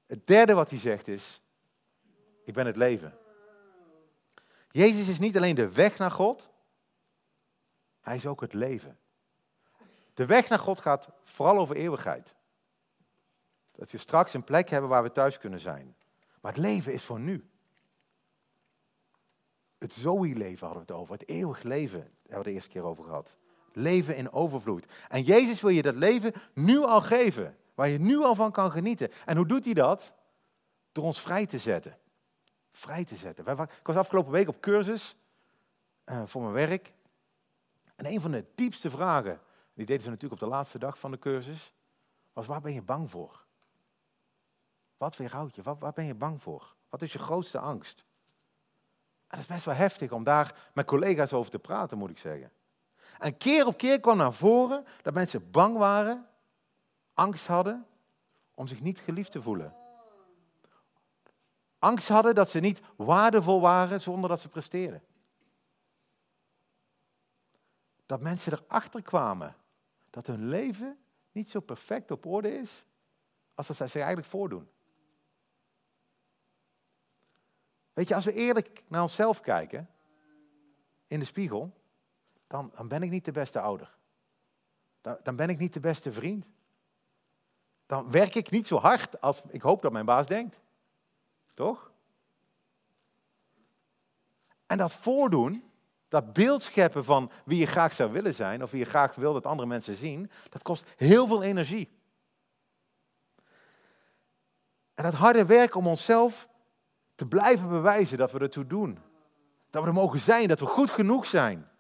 Het 0.06 0.28
derde 0.28 0.54
wat 0.54 0.70
hij 0.70 0.80
zegt 0.80 1.08
is, 1.08 1.42
ik 2.44 2.54
ben 2.54 2.66
het 2.66 2.76
leven. 2.76 3.18
Jezus 4.70 5.08
is 5.08 5.20
niet 5.20 5.38
alleen 5.38 5.56
de 5.56 5.72
weg 5.72 5.98
naar 5.98 6.12
God, 6.12 6.52
hij 8.02 8.16
is 8.16 8.26
ook 8.26 8.42
het 8.42 8.54
leven. 8.54 9.00
De 10.14 10.26
weg 10.26 10.50
naar 10.50 10.60
God 10.60 10.80
gaat 10.80 11.10
vooral 11.24 11.58
over 11.58 11.76
eeuwigheid. 11.76 12.36
Dat 13.72 13.92
we 13.92 13.98
straks 13.98 14.34
een 14.34 14.44
plek 14.44 14.70
hebben 14.70 14.90
waar 14.90 15.04
we 15.04 15.12
thuis 15.12 15.38
kunnen 15.38 15.60
zijn. 15.60 15.96
Maar 16.42 16.52
het 16.52 16.62
leven 16.62 16.94
is 16.94 17.04
voor 17.04 17.20
nu. 17.20 17.50
Het 19.78 19.94
Zoe-leven 19.94 20.68
hadden 20.68 20.86
we 20.86 20.94
het 20.94 21.02
over, 21.02 21.14
het 21.14 21.30
eeuwig 21.30 21.64
leven 21.64 22.00
hebben 22.22 22.38
we 22.38 22.44
de 22.44 22.52
eerste 22.52 22.70
keer 22.70 22.84
over 22.84 23.04
gehad. 23.04 23.40
Leven 23.74 24.16
in 24.16 24.32
overvloed. 24.32 24.86
En 25.10 25.22
Jezus 25.22 25.62
wil 25.62 25.70
je 25.70 25.82
dat 25.82 25.96
leven 25.96 26.34
nu 26.54 26.80
al 26.80 27.02
geven, 27.02 27.58
waar 27.76 27.88
je 27.88 28.00
nu 28.00 28.18
al 28.18 28.36
van 28.36 28.52
kan 28.52 28.72
genieten. 28.72 29.12
En 29.26 29.38
hoe 29.38 29.48
doet 29.48 29.66
hij 29.66 29.74
dat? 29.74 30.14
Door 30.92 31.04
ons 31.04 31.22
vrij 31.22 31.46
te 31.46 31.60
zetten. 31.60 31.98
Vrij 32.72 33.06
te 33.06 33.16
zetten. 33.16 33.58
Ik 33.58 33.68
was 33.84 33.96
afgelopen 33.96 34.32
week 34.32 34.48
op 34.48 34.62
cursus 34.62 35.16
uh, 36.06 36.22
voor 36.26 36.42
mijn 36.42 36.54
werk. 36.54 36.94
En 37.96 38.06
een 38.06 38.22
van 38.22 38.32
de 38.32 38.46
diepste 38.56 38.90
vragen, 38.90 39.40
die 39.74 39.86
deden 39.86 40.04
ze 40.04 40.10
natuurlijk 40.10 40.42
op 40.42 40.48
de 40.48 40.56
laatste 40.56 40.80
dag 40.80 41.00
van 41.00 41.12
de 41.12 41.20
cursus, 41.20 41.74
was 42.34 42.46
waar 42.46 42.62
ben 42.62 42.74
je 42.74 42.82
bang 42.82 43.12
voor? 43.12 43.46
Wat 44.98 45.18
weerhoudt 45.18 45.56
je? 45.56 45.62
Wat, 45.62 45.80
waar 45.80 45.94
ben 45.94 46.06
je 46.06 46.16
bang 46.16 46.42
voor? 46.42 46.76
Wat 46.90 47.02
is 47.02 47.14
je 47.14 47.20
grootste 47.20 47.60
angst? 47.60 48.00
En 49.28 49.38
dat 49.38 49.40
is 49.40 49.46
best 49.46 49.66
wel 49.66 49.74
heftig 49.74 50.12
om 50.12 50.24
daar 50.24 50.70
met 50.74 50.86
collega's 50.86 51.34
over 51.34 51.52
te 51.52 51.60
praten, 51.60 51.98
moet 51.98 52.10
ik 52.10 52.18
zeggen. 52.18 52.52
En 53.22 53.38
keer 53.38 53.66
op 53.66 53.78
keer 53.78 54.00
kwam 54.00 54.18
naar 54.18 54.34
voren 54.34 54.86
dat 55.02 55.14
mensen 55.14 55.52
bang 55.52 55.78
waren, 55.78 56.28
angst 57.14 57.48
hadden 57.48 57.88
om 58.56 58.68
zich 58.68 58.82
niet 58.82 59.00
geliefd 59.00 59.32
te 59.32 59.42
voelen. 59.42 59.76
Angst 61.80 62.08
hadden 62.08 62.36
dat 62.36 62.50
ze 62.50 62.60
niet 62.60 62.82
waardevol 62.96 63.62
waren 63.62 64.02
zonder 64.02 64.30
dat 64.30 64.40
ze 64.40 64.50
presteerden. 64.50 65.04
Dat 68.06 68.22
mensen 68.22 68.54
erachter 68.54 69.02
kwamen 69.02 69.56
dat 70.10 70.28
hun 70.28 70.48
leven 70.48 71.00
niet 71.32 71.50
zo 71.50 71.60
perfect 71.60 72.12
op 72.12 72.26
orde 72.26 72.58
is 72.58 72.86
als 73.54 73.68
dat 73.68 73.76
zij 73.76 73.88
zich 73.88 74.02
eigenlijk 74.02 74.30
voordoen. 74.30 74.70
Weet 77.94 78.08
je, 78.08 78.16
als 78.16 78.26
we 78.26 78.34
eerlijk 78.34 78.84
naar 78.88 79.02
onszelf 79.02 79.42
kijken, 79.42 79.90
in 81.08 81.20
de 81.20 81.26
spiegel, 81.26 81.81
dan, 82.52 82.72
dan 82.74 82.88
ben 82.88 83.04
ik 83.04 83.10
niet 83.10 83.26
de 83.26 83.32
beste 83.32 83.60
ouder. 83.60 83.96
Dan, 85.02 85.18
dan 85.24 85.36
ben 85.36 85.50
ik 85.50 85.58
niet 85.58 85.74
de 85.74 85.80
beste 85.80 86.12
vriend. 86.12 86.48
Dan 87.86 88.12
werk 88.12 88.36
ik 88.36 88.50
niet 88.50 88.68
zo 88.68 88.78
hard 88.78 89.22
als 89.22 89.42
ik 89.48 89.62
hoop 89.62 89.82
dat 89.82 89.92
mijn 89.92 90.06
baas 90.06 90.26
denkt. 90.26 90.60
Toch? 91.54 91.92
En 94.66 94.78
dat 94.78 94.94
voordoen, 94.94 95.64
dat 96.08 96.34
beeld 96.34 96.62
scheppen 96.62 97.06
van 97.06 97.32
wie 97.46 97.60
je 97.60 97.66
graag 97.66 97.94
zou 97.94 98.12
willen 98.12 98.34
zijn, 98.34 98.64
of 98.64 98.72
wie 98.72 98.80
je 98.80 98.86
graag 98.86 99.16
wil 99.16 99.34
dat 99.34 99.46
andere 99.46 99.68
mensen 99.68 99.96
zien, 99.96 100.32
dat 100.50 100.62
kost 100.62 100.86
heel 100.96 101.28
veel 101.28 101.44
energie. 101.44 101.90
En 104.94 105.04
dat 105.04 105.14
harde 105.14 105.46
werk 105.46 105.76
om 105.76 105.88
onszelf 105.88 106.48
te 107.16 107.26
blijven 107.26 107.70
bewijzen 107.70 108.18
dat 108.18 108.32
we 108.32 108.40
ertoe 108.40 108.68
doen. 108.68 109.00
Dat 109.70 109.82
we 109.82 109.88
er 109.88 109.94
mogen 109.94 110.20
zijn, 110.20 110.48
dat 110.48 110.60
we 110.60 110.66
goed 110.66 110.90
genoeg 110.90 111.26
zijn. 111.26 111.71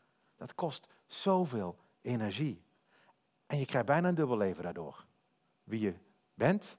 Dat 0.41 0.55
kost 0.55 0.87
zoveel 1.05 1.77
energie. 2.01 2.63
En 3.45 3.57
je 3.57 3.65
krijgt 3.65 3.87
bijna 3.87 4.07
een 4.07 4.15
dubbel 4.15 4.37
leven 4.37 4.63
daardoor. 4.63 5.05
Wie 5.63 5.79
je 5.79 5.93
bent 6.33 6.77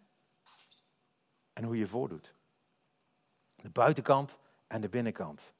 en 1.53 1.65
hoe 1.65 1.75
je 1.75 1.81
je 1.81 1.87
voordoet. 1.87 2.35
De 3.57 3.69
buitenkant 3.69 4.39
en 4.67 4.81
de 4.81 4.89
binnenkant. 4.89 5.53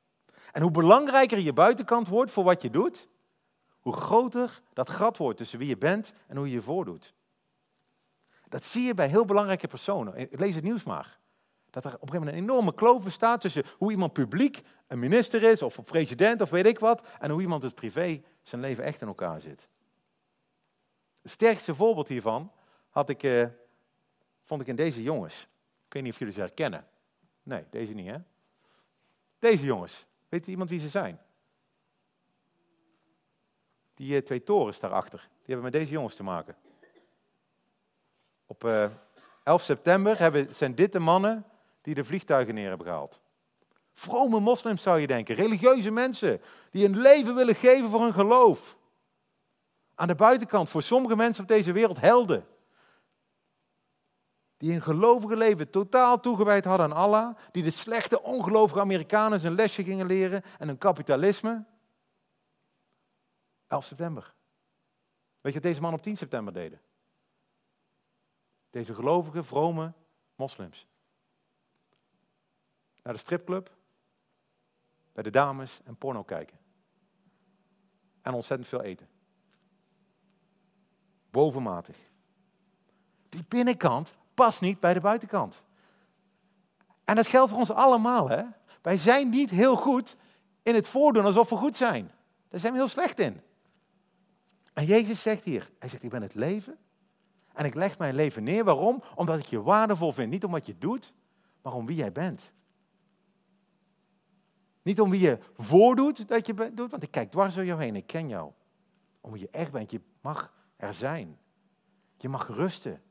En 0.53 0.63
hoe 0.63 0.71
belangrijker 0.71 1.39
je 1.39 1.53
buitenkant 1.53 2.09
wordt 2.09 2.31
voor 2.31 2.45
wat 2.45 2.63
je 2.63 2.71
doet, 2.71 3.09
hoe 3.81 3.97
groter 3.97 4.63
dat 4.73 4.91
gat 4.91 5.17
wordt 5.17 5.39
tussen 5.39 5.59
wie 5.59 5.69
je 5.69 5.79
bent 5.79 6.13
en 6.27 6.37
hoe 6.37 6.47
je 6.47 6.53
je 6.53 6.63
voordoet. 6.63 7.15
Dat 8.49 8.65
zie 8.65 8.83
je 8.83 8.95
bij 8.95 9.09
heel 9.09 9.25
belangrijke 9.25 9.69
personen. 9.69 10.29
Lees 10.31 10.55
het 10.55 10.65
nieuws 10.65 10.85
maar. 10.85 11.19
Dat 11.73 11.85
er 11.85 11.95
op 11.95 12.03
een 12.03 12.09
gegeven 12.09 12.27
moment 12.27 12.37
een 12.37 12.49
enorme 12.49 12.75
kloof 12.75 13.03
bestaat 13.03 13.41
tussen 13.41 13.65
hoe 13.79 13.91
iemand 13.91 14.13
publiek 14.13 14.63
een 14.87 14.99
minister 14.99 15.43
is, 15.43 15.63
of 15.63 15.77
een 15.77 15.85
president, 15.85 16.41
of 16.41 16.51
weet 16.51 16.67
ik 16.67 16.79
wat, 16.79 17.03
en 17.19 17.31
hoe 17.31 17.41
iemand 17.41 17.63
het 17.63 17.75
privé 17.75 18.23
zijn 18.43 18.61
leven 18.61 18.85
echt 18.85 19.01
in 19.01 19.07
elkaar 19.07 19.41
zit. 19.41 19.69
Het 21.23 21.31
sterkste 21.31 21.75
voorbeeld 21.75 22.09
hiervan 22.09 22.53
had 22.91 23.09
ik, 23.09 23.23
eh, 23.23 23.47
vond 24.43 24.61
ik 24.61 24.67
in 24.67 24.77
deze 24.77 25.03
jongens. 25.03 25.43
Ik 25.87 25.93
weet 25.93 26.03
niet 26.03 26.13
of 26.13 26.19
jullie 26.19 26.35
ze 26.35 26.41
herkennen. 26.41 26.87
Nee, 27.43 27.65
deze 27.71 27.93
niet, 27.93 28.07
hè? 28.07 28.17
Deze 29.39 29.65
jongens. 29.65 30.07
Weet 30.29 30.47
iemand 30.47 30.71
wie 30.71 30.81
ze 30.81 30.89
zijn? 30.89 31.21
Die 33.95 34.17
eh, 34.17 34.23
twee 34.23 34.43
torens 34.43 34.79
daarachter. 34.79 35.19
Die 35.19 35.55
hebben 35.55 35.65
met 35.65 35.73
deze 35.73 35.93
jongens 35.93 36.15
te 36.15 36.23
maken. 36.23 36.57
Op 38.47 38.65
eh, 38.65 38.91
11 39.43 39.63
september 39.63 40.19
hebben, 40.19 40.55
zijn 40.55 40.75
dit 40.75 40.93
de 40.93 40.99
mannen 40.99 41.47
die 41.83 41.95
de 41.95 42.05
vliegtuigen 42.05 42.55
neer 42.55 42.69
hebben 42.69 42.87
gehaald. 42.87 43.21
Vrome 43.93 44.41
moslims 44.41 44.83
zou 44.83 45.01
je 45.01 45.07
denken, 45.07 45.35
religieuze 45.35 45.91
mensen 45.91 46.41
die 46.71 46.85
een 46.85 46.99
leven 46.99 47.35
willen 47.35 47.55
geven 47.55 47.91
voor 47.91 48.01
hun 48.01 48.13
geloof. 48.13 48.77
Aan 49.95 50.09
de 50.09 50.15
buitenkant, 50.15 50.71
voor 50.71 50.83
sommige 50.83 51.17
mensen 51.17 51.43
op 51.43 51.49
deze 51.49 51.73
wereld, 51.73 52.01
helden. 52.01 52.47
Die 54.57 54.73
een 54.73 54.83
gelovige 54.83 55.37
leven 55.37 55.71
totaal 55.71 56.21
toegewijd 56.21 56.65
hadden 56.65 56.87
aan 56.87 56.97
Allah. 56.97 57.37
Die 57.51 57.63
de 57.63 57.71
slechte, 57.71 58.23
ongelovige 58.23 58.81
Amerikanen 58.81 59.41
zijn 59.41 59.55
lesje 59.55 59.85
gingen 59.85 60.07
leren 60.07 60.43
en 60.59 60.69
hun 60.69 60.79
kapitalisme. 60.79 61.65
11 63.67 63.85
september. 63.85 64.35
Weet 65.41 65.53
je 65.53 65.61
wat 65.61 65.63
deze 65.63 65.81
man 65.81 65.95
op 65.95 66.03
10 66.03 66.17
september 66.17 66.53
deden? 66.53 66.81
Deze 68.71 68.95
gelovige, 68.95 69.43
vrome 69.43 69.93
moslims. 70.35 70.87
Naar 73.03 73.13
de 73.13 73.19
stripclub, 73.19 73.71
bij 75.13 75.23
de 75.23 75.31
dames 75.31 75.81
en 75.85 75.97
porno 75.97 76.23
kijken. 76.23 76.59
En 78.23 78.35
ontzettend 78.35 78.69
veel 78.69 78.83
eten. 78.83 79.09
Bovenmatig. 81.31 81.97
Die 83.29 83.45
binnenkant 83.49 84.15
past 84.35 84.61
niet 84.61 84.81
bij 84.81 84.95
de 84.95 85.01
buitenkant. 85.01 85.63
En 87.05 87.17
dat 87.17 87.27
geldt 87.27 87.51
voor 87.51 87.59
ons 87.59 87.71
allemaal. 87.71 88.29
Hè? 88.29 88.45
Wij 88.83 88.97
zijn 88.97 89.29
niet 89.29 89.51
heel 89.51 89.77
goed 89.77 90.17
in 90.63 90.75
het 90.75 90.89
voordoen 90.89 91.25
alsof 91.25 91.49
we 91.49 91.57
goed 91.57 91.77
zijn. 91.77 92.11
Daar 92.49 92.61
zijn 92.61 92.73
we 92.73 92.79
heel 92.79 92.89
slecht 92.89 93.19
in. 93.19 93.41
En 94.73 94.85
Jezus 94.85 95.23
zegt 95.23 95.45
hier, 95.45 95.71
hij 95.79 95.89
zegt, 95.89 96.03
ik 96.03 96.11
ben 96.11 96.23
het 96.23 96.35
leven. 96.35 96.79
En 97.53 97.65
ik 97.65 97.75
leg 97.75 97.99
mijn 97.99 98.15
leven 98.15 98.43
neer. 98.43 98.65
Waarom? 98.65 99.03
Omdat 99.15 99.39
ik 99.39 99.47
je 99.47 99.63
waardevol 99.63 100.13
vind. 100.13 100.31
Niet 100.31 100.45
om 100.45 100.51
wat 100.51 100.67
je 100.67 100.79
doet, 100.79 101.13
maar 101.63 101.73
om 101.73 101.87
wie 101.87 101.97
jij 101.97 102.13
bent. 102.13 102.53
Niet 104.83 105.01
om 105.01 105.11
wie 105.11 105.21
je 105.21 105.39
voordoet 105.57 106.29
dat 106.29 106.47
je 106.47 106.73
doet, 106.75 106.91
want 106.91 107.03
ik 107.03 107.11
kijk 107.11 107.31
dwars 107.31 107.55
door 107.55 107.65
jou 107.65 107.83
heen, 107.83 107.97
ik 107.97 108.07
ken 108.07 108.29
jou. 108.29 108.53
Om 109.21 109.33
wie 109.33 109.41
je 109.41 109.49
echt 109.51 109.73
bent, 109.73 109.91
je 109.91 110.01
mag 110.21 110.53
er 110.77 110.95
zijn. 110.95 111.39
Je 112.17 112.29
mag 112.29 112.49
rusten. 112.49 113.03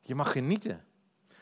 Je 0.00 0.14
mag 0.14 0.32
genieten. 0.32 0.84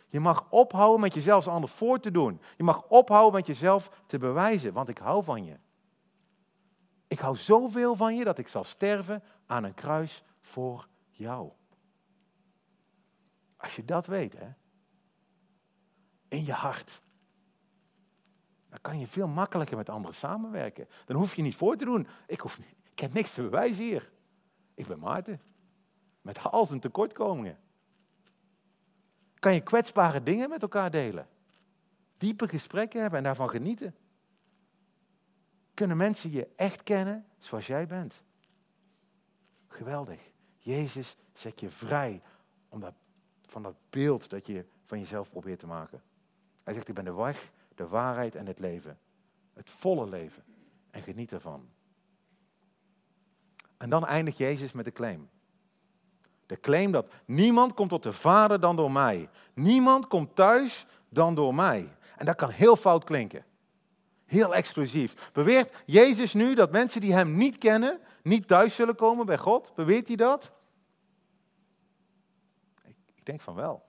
Je 0.09 0.21
mag 0.21 0.51
ophouden 0.51 1.01
met 1.01 1.15
jezelf 1.15 1.37
als 1.45 1.55
ander 1.55 1.71
voor 1.71 2.01
te 2.01 2.11
doen. 2.11 2.41
Je 2.57 2.63
mag 2.63 2.89
ophouden 2.89 3.33
met 3.33 3.47
jezelf 3.47 4.03
te 4.07 4.19
bewijzen, 4.19 4.73
want 4.73 4.89
ik 4.89 4.99
hou 4.99 5.25
van 5.25 5.45
je. 5.45 5.59
Ik 7.07 7.19
hou 7.19 7.37
zoveel 7.37 7.97
van 7.97 8.17
je 8.17 8.25
dat 8.25 8.39
ik 8.39 8.49
zal 8.49 8.65
sterven 8.65 9.23
aan 9.47 9.65
een 9.65 9.75
kruis 9.75 10.23
voor 10.41 10.89
jou. 11.11 11.53
Als 13.57 13.77
je 13.77 13.85
dat 13.85 14.07
weet, 14.07 14.39
hè, 14.39 14.49
in 16.29 16.45
je 16.45 16.53
hart, 16.53 17.02
dan 18.73 18.81
kan 18.81 18.99
je 18.99 19.07
veel 19.07 19.29
makkelijker 19.29 19.77
met 19.77 19.89
anderen 19.89 20.17
samenwerken. 20.17 20.89
Dan 21.05 21.17
hoef 21.17 21.35
je 21.35 21.43
niet 21.43 21.57
voor 21.57 21.77
te 21.77 21.85
doen. 21.85 22.07
Ik, 22.27 22.41
hoef, 22.41 22.59
ik 22.93 22.99
heb 22.99 23.13
niks 23.13 23.35
te 23.35 23.43
bewijzen 23.43 23.85
hier. 23.85 24.13
Ik 24.75 24.87
ben 24.87 24.99
Maarten. 24.99 25.41
Met 26.23 26.39
en 26.71 26.81
tekortkomingen. 26.81 27.59
Kan 29.39 29.55
je 29.55 29.61
kwetsbare 29.61 30.23
dingen 30.23 30.49
met 30.49 30.63
elkaar 30.63 30.91
delen. 30.91 31.29
Diepe 32.19 32.49
gesprekken 32.49 33.01
hebben 33.01 33.19
en 33.19 33.25
daarvan 33.25 33.51
genieten. 33.51 33.95
Kunnen 35.75 35.97
mensen 35.97 36.31
je 36.31 36.49
echt 36.57 36.83
kennen 36.83 37.27
zoals 37.39 37.67
jij 37.67 37.87
bent. 37.87 38.23
Geweldig. 39.69 40.31
Jezus 40.59 41.17
zet 41.33 41.61
je 41.61 41.71
vrij 41.71 42.23
om 42.69 42.81
dat, 42.81 42.95
van 43.47 43.63
dat 43.63 43.77
beeld 43.91 44.31
dat 44.31 44.47
je 44.47 44.65
van 44.85 44.99
jezelf 44.99 45.31
probeert 45.31 45.59
te 45.59 45.67
maken. 45.67 46.03
Hij 46.63 46.75
zegt, 46.75 46.89
ik 46.89 46.95
ben 46.95 47.05
de 47.05 47.15
weg, 47.15 47.53
de 47.83 47.89
waarheid 47.89 48.35
en 48.35 48.47
het 48.47 48.59
leven. 48.59 48.99
Het 49.55 49.71
volle 49.71 50.09
leven. 50.09 50.45
En 50.91 51.03
geniet 51.03 51.33
ervan. 51.33 51.69
En 53.77 53.91
dan 53.91 54.07
eindigt 54.07 54.39
Jezus 54.39 54.73
met 54.73 54.85
de 54.85 54.93
claim. 54.93 55.31
De 56.47 56.61
claim 56.61 56.93
dat 56.93 57.13
niemand 57.25 57.75
komt 57.75 57.89
tot 57.89 58.03
de 58.03 58.13
Vader 58.13 58.61
dan 58.61 58.77
door 58.77 58.93
mij. 58.93 59.29
Niemand 59.55 60.07
komt 60.07 60.37
thuis 60.37 60.87
dan 61.09 61.35
door 61.35 61.55
mij. 61.55 61.97
En 62.17 62.27
dat 62.27 62.37
kan 62.37 62.51
heel 62.51 62.77
fout 62.77 63.05
klinken. 63.05 63.45
Heel 64.25 64.55
exclusief. 64.55 65.31
Beweert 65.33 65.83
Jezus 65.87 66.35
nu 66.35 66.55
dat 66.55 66.71
mensen 66.71 67.01
die 67.01 67.13
hem 67.13 67.37
niet 67.37 67.59
kennen, 67.59 68.01
niet 68.23 68.47
thuis 68.47 68.75
zullen 68.75 68.97
komen 68.97 69.27
bij 69.27 69.39
God? 69.39 69.73
Beweert 69.75 70.07
hij 70.07 70.17
dat? 70.17 70.53
Ik, 72.85 72.97
ik 73.15 73.25
denk 73.25 73.41
van 73.41 73.55
wel. 73.55 73.85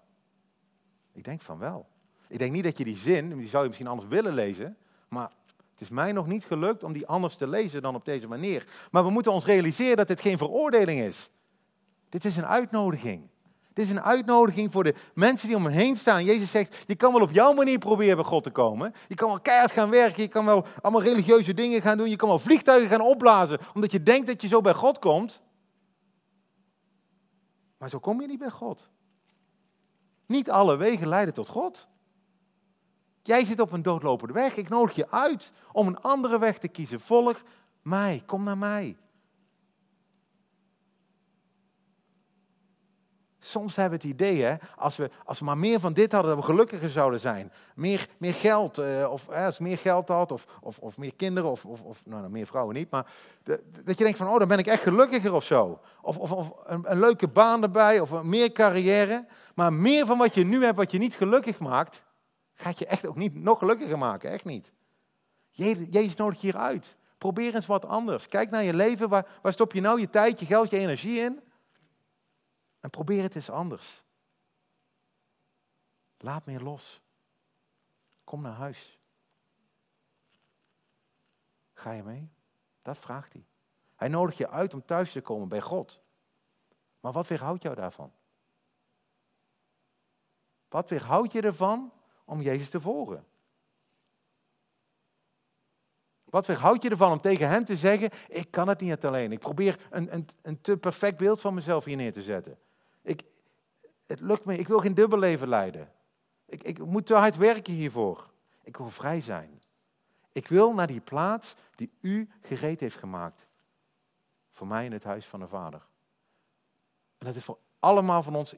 Ik 1.11 1.23
denk 1.23 1.41
van 1.41 1.57
wel. 1.57 1.91
Ik 2.33 2.39
denk 2.39 2.51
niet 2.51 2.63
dat 2.63 2.77
je 2.77 2.83
die 2.83 2.97
zin, 2.97 3.37
die 3.37 3.47
zou 3.47 3.61
je 3.61 3.67
misschien 3.67 3.89
anders 3.89 4.09
willen 4.09 4.33
lezen, 4.33 4.77
maar 5.07 5.31
het 5.71 5.81
is 5.81 5.89
mij 5.89 6.11
nog 6.11 6.27
niet 6.27 6.45
gelukt 6.45 6.83
om 6.83 6.93
die 6.93 7.07
anders 7.07 7.35
te 7.35 7.47
lezen 7.47 7.81
dan 7.81 7.95
op 7.95 8.05
deze 8.05 8.27
manier. 8.27 8.67
Maar 8.91 9.03
we 9.03 9.09
moeten 9.09 9.31
ons 9.31 9.45
realiseren 9.45 9.97
dat 9.97 10.07
dit 10.07 10.21
geen 10.21 10.37
veroordeling 10.37 11.01
is. 11.01 11.29
Dit 12.09 12.25
is 12.25 12.37
een 12.37 12.45
uitnodiging. 12.45 13.29
Dit 13.73 13.85
is 13.85 13.91
een 13.91 14.01
uitnodiging 14.01 14.71
voor 14.71 14.83
de 14.83 14.95
mensen 15.13 15.47
die 15.47 15.57
om 15.57 15.63
me 15.63 15.69
heen 15.69 15.97
staan. 15.97 16.23
Jezus 16.23 16.51
zegt, 16.51 16.83
je 16.87 16.95
kan 16.95 17.13
wel 17.13 17.21
op 17.21 17.31
jouw 17.31 17.53
manier 17.53 17.77
proberen 17.77 18.15
bij 18.15 18.25
God 18.25 18.43
te 18.43 18.51
komen. 18.51 18.93
Je 19.07 19.15
kan 19.15 19.27
wel 19.27 19.39
keihard 19.39 19.71
gaan 19.71 19.89
werken, 19.89 20.23
je 20.23 20.29
kan 20.29 20.45
wel 20.45 20.65
allemaal 20.81 21.03
religieuze 21.03 21.53
dingen 21.53 21.81
gaan 21.81 21.97
doen. 21.97 22.09
Je 22.09 22.15
kan 22.15 22.29
wel 22.29 22.39
vliegtuigen 22.39 22.89
gaan 22.89 23.01
opblazen, 23.01 23.59
omdat 23.73 23.91
je 23.91 24.03
denkt 24.03 24.27
dat 24.27 24.41
je 24.41 24.47
zo 24.47 24.61
bij 24.61 24.73
God 24.73 24.99
komt. 24.99 25.41
Maar 27.77 27.89
zo 27.89 27.99
kom 27.99 28.21
je 28.21 28.27
niet 28.27 28.39
bij 28.39 28.49
God. 28.49 28.89
Niet 30.25 30.49
alle 30.49 30.75
wegen 30.75 31.07
leiden 31.07 31.33
tot 31.33 31.47
God. 31.47 31.91
Jij 33.23 33.45
zit 33.45 33.59
op 33.59 33.71
een 33.71 33.81
doodlopende 33.81 34.33
weg. 34.33 34.55
Ik 34.55 34.69
nodig 34.69 34.95
je 34.95 35.11
uit 35.11 35.53
om 35.71 35.87
een 35.87 36.01
andere 36.01 36.39
weg 36.39 36.57
te 36.57 36.67
kiezen. 36.67 36.99
Volg 36.99 37.43
mij. 37.81 38.23
Kom 38.25 38.43
naar 38.43 38.57
mij. 38.57 38.97
Soms 43.45 43.75
hebben 43.75 43.99
we 43.99 44.07
het 44.07 44.13
idee, 44.13 44.43
hè, 44.43 44.55
als, 44.77 44.95
we, 44.95 45.09
als 45.25 45.39
we 45.39 45.45
maar 45.45 45.57
meer 45.57 45.79
van 45.79 45.93
dit 45.93 46.11
hadden, 46.11 46.35
dat 46.35 46.45
we 46.45 46.51
gelukkiger 46.51 46.89
zouden 46.89 47.19
zijn. 47.19 47.51
Meer, 47.75 48.07
meer 48.17 48.33
geld, 48.33 48.79
uh, 48.79 49.11
of 49.11 49.29
als 49.29 49.59
meer 49.59 49.77
geld 49.77 50.07
had, 50.07 50.31
of, 50.31 50.45
of, 50.61 50.79
of 50.79 50.97
meer 50.97 51.13
kinderen, 51.15 51.49
of, 51.49 51.65
of, 51.65 51.81
of 51.81 52.01
nou, 52.05 52.19
nou, 52.19 52.31
meer 52.31 52.45
vrouwen 52.45 52.75
niet. 52.75 52.89
Maar 52.89 53.05
dat 53.83 53.97
je 53.97 54.03
denkt 54.03 54.17
van, 54.17 54.27
oh, 54.27 54.39
dan 54.39 54.47
ben 54.47 54.57
ik 54.57 54.67
echt 54.67 54.81
gelukkiger 54.81 55.33
of 55.33 55.43
zo. 55.43 55.79
Of, 56.01 56.17
of, 56.17 56.31
of 56.31 56.51
een, 56.65 56.91
een, 56.91 56.99
leuke 56.99 57.27
baan 57.27 57.63
erbij, 57.63 57.99
of 57.99 58.23
meer 58.23 58.51
carrière. 58.51 59.25
Maar 59.55 59.73
meer 59.73 60.05
van 60.05 60.17
wat 60.17 60.35
je 60.35 60.45
nu 60.45 60.63
hebt, 60.63 60.77
wat 60.77 60.91
je 60.91 60.97
niet 60.97 61.15
gelukkig 61.15 61.59
maakt, 61.59 62.02
Gaat 62.53 62.79
je 62.79 62.85
echt 62.85 63.05
ook 63.07 63.15
niet 63.15 63.35
nog 63.35 63.59
gelukkiger 63.59 63.97
maken, 63.97 64.31
echt 64.31 64.45
niet. 64.45 64.71
Jezus 65.51 66.15
nodigt 66.15 66.41
je 66.41 66.51
hier 66.51 66.59
uit. 66.59 66.95
Probeer 67.17 67.55
eens 67.55 67.65
wat 67.65 67.85
anders. 67.85 68.27
Kijk 68.27 68.49
naar 68.49 68.63
je 68.63 68.73
leven. 68.73 69.09
Waar, 69.09 69.39
waar 69.41 69.53
stop 69.53 69.73
je 69.73 69.81
nou 69.81 69.99
je 69.99 70.09
tijd, 70.09 70.39
je 70.39 70.45
geld, 70.45 70.69
je 70.69 70.77
energie 70.77 71.19
in? 71.19 71.43
En 72.79 72.89
probeer 72.89 73.21
het 73.21 73.35
eens 73.35 73.49
anders. 73.49 74.03
Laat 76.17 76.45
meer 76.45 76.59
los. 76.59 77.01
Kom 78.23 78.41
naar 78.41 78.53
huis. 78.53 78.99
Ga 81.73 81.91
je 81.91 82.03
mee? 82.03 82.31
Dat 82.81 82.97
vraagt 82.97 83.33
hij. 83.33 83.45
Hij 83.95 84.07
nodigt 84.07 84.37
je 84.37 84.49
uit 84.49 84.73
om 84.73 84.85
thuis 84.85 85.11
te 85.11 85.21
komen 85.21 85.47
bij 85.47 85.61
God. 85.61 86.01
Maar 86.99 87.11
wat 87.11 87.27
weerhoudt 87.27 87.63
jou 87.63 87.75
daarvan? 87.75 88.13
Wat 90.69 90.89
weerhoudt 90.89 91.31
je 91.31 91.41
ervan 91.41 91.91
om 92.25 92.41
Jezus 92.41 92.69
te 92.69 92.81
volgen? 92.81 93.25
Wat 96.33 96.45
weerhoudt 96.45 96.83
je 96.83 96.89
ervan 96.89 97.11
om 97.11 97.21
tegen 97.21 97.47
hem 97.49 97.65
te 97.65 97.75
zeggen: 97.75 98.09
Ik 98.27 98.51
kan 98.51 98.67
het 98.67 98.79
niet 98.79 99.05
alleen. 99.05 99.31
Ik 99.31 99.39
probeer 99.39 99.79
een, 99.89 100.13
een, 100.13 100.27
een 100.41 100.61
te 100.61 100.77
perfect 100.77 101.17
beeld 101.17 101.41
van 101.41 101.53
mezelf 101.53 101.85
hier 101.85 101.95
neer 101.95 102.13
te 102.13 102.21
zetten. 102.21 102.57
Ik, 103.01 103.23
het 104.07 104.19
lukt 104.19 104.45
me, 104.45 104.57
ik 104.57 104.67
wil 104.67 104.79
geen 104.79 104.93
dubbelleven 104.93 105.47
leiden. 105.47 105.91
Ik, 106.45 106.63
ik 106.63 106.85
moet 106.85 107.05
te 107.05 107.13
hard 107.13 107.35
werken 107.35 107.73
hiervoor. 107.73 108.29
Ik 108.63 108.77
wil 108.77 108.89
vrij 108.89 109.21
zijn. 109.21 109.61
Ik 110.31 110.47
wil 110.47 110.73
naar 110.73 110.87
die 110.87 111.01
plaats 111.01 111.55
die 111.75 111.91
u 112.01 112.29
gereed 112.41 112.79
heeft 112.79 112.97
gemaakt. 112.97 113.47
Voor 114.51 114.67
mij 114.67 114.85
in 114.85 114.91
het 114.91 115.03
huis 115.03 115.25
van 115.25 115.39
de 115.39 115.47
Vader. 115.47 115.81
En 117.17 117.25
dat 117.25 117.35
is 117.35 117.43
voor 117.43 117.57
allemaal 117.79 118.23
van 118.23 118.35
ons 118.35 118.55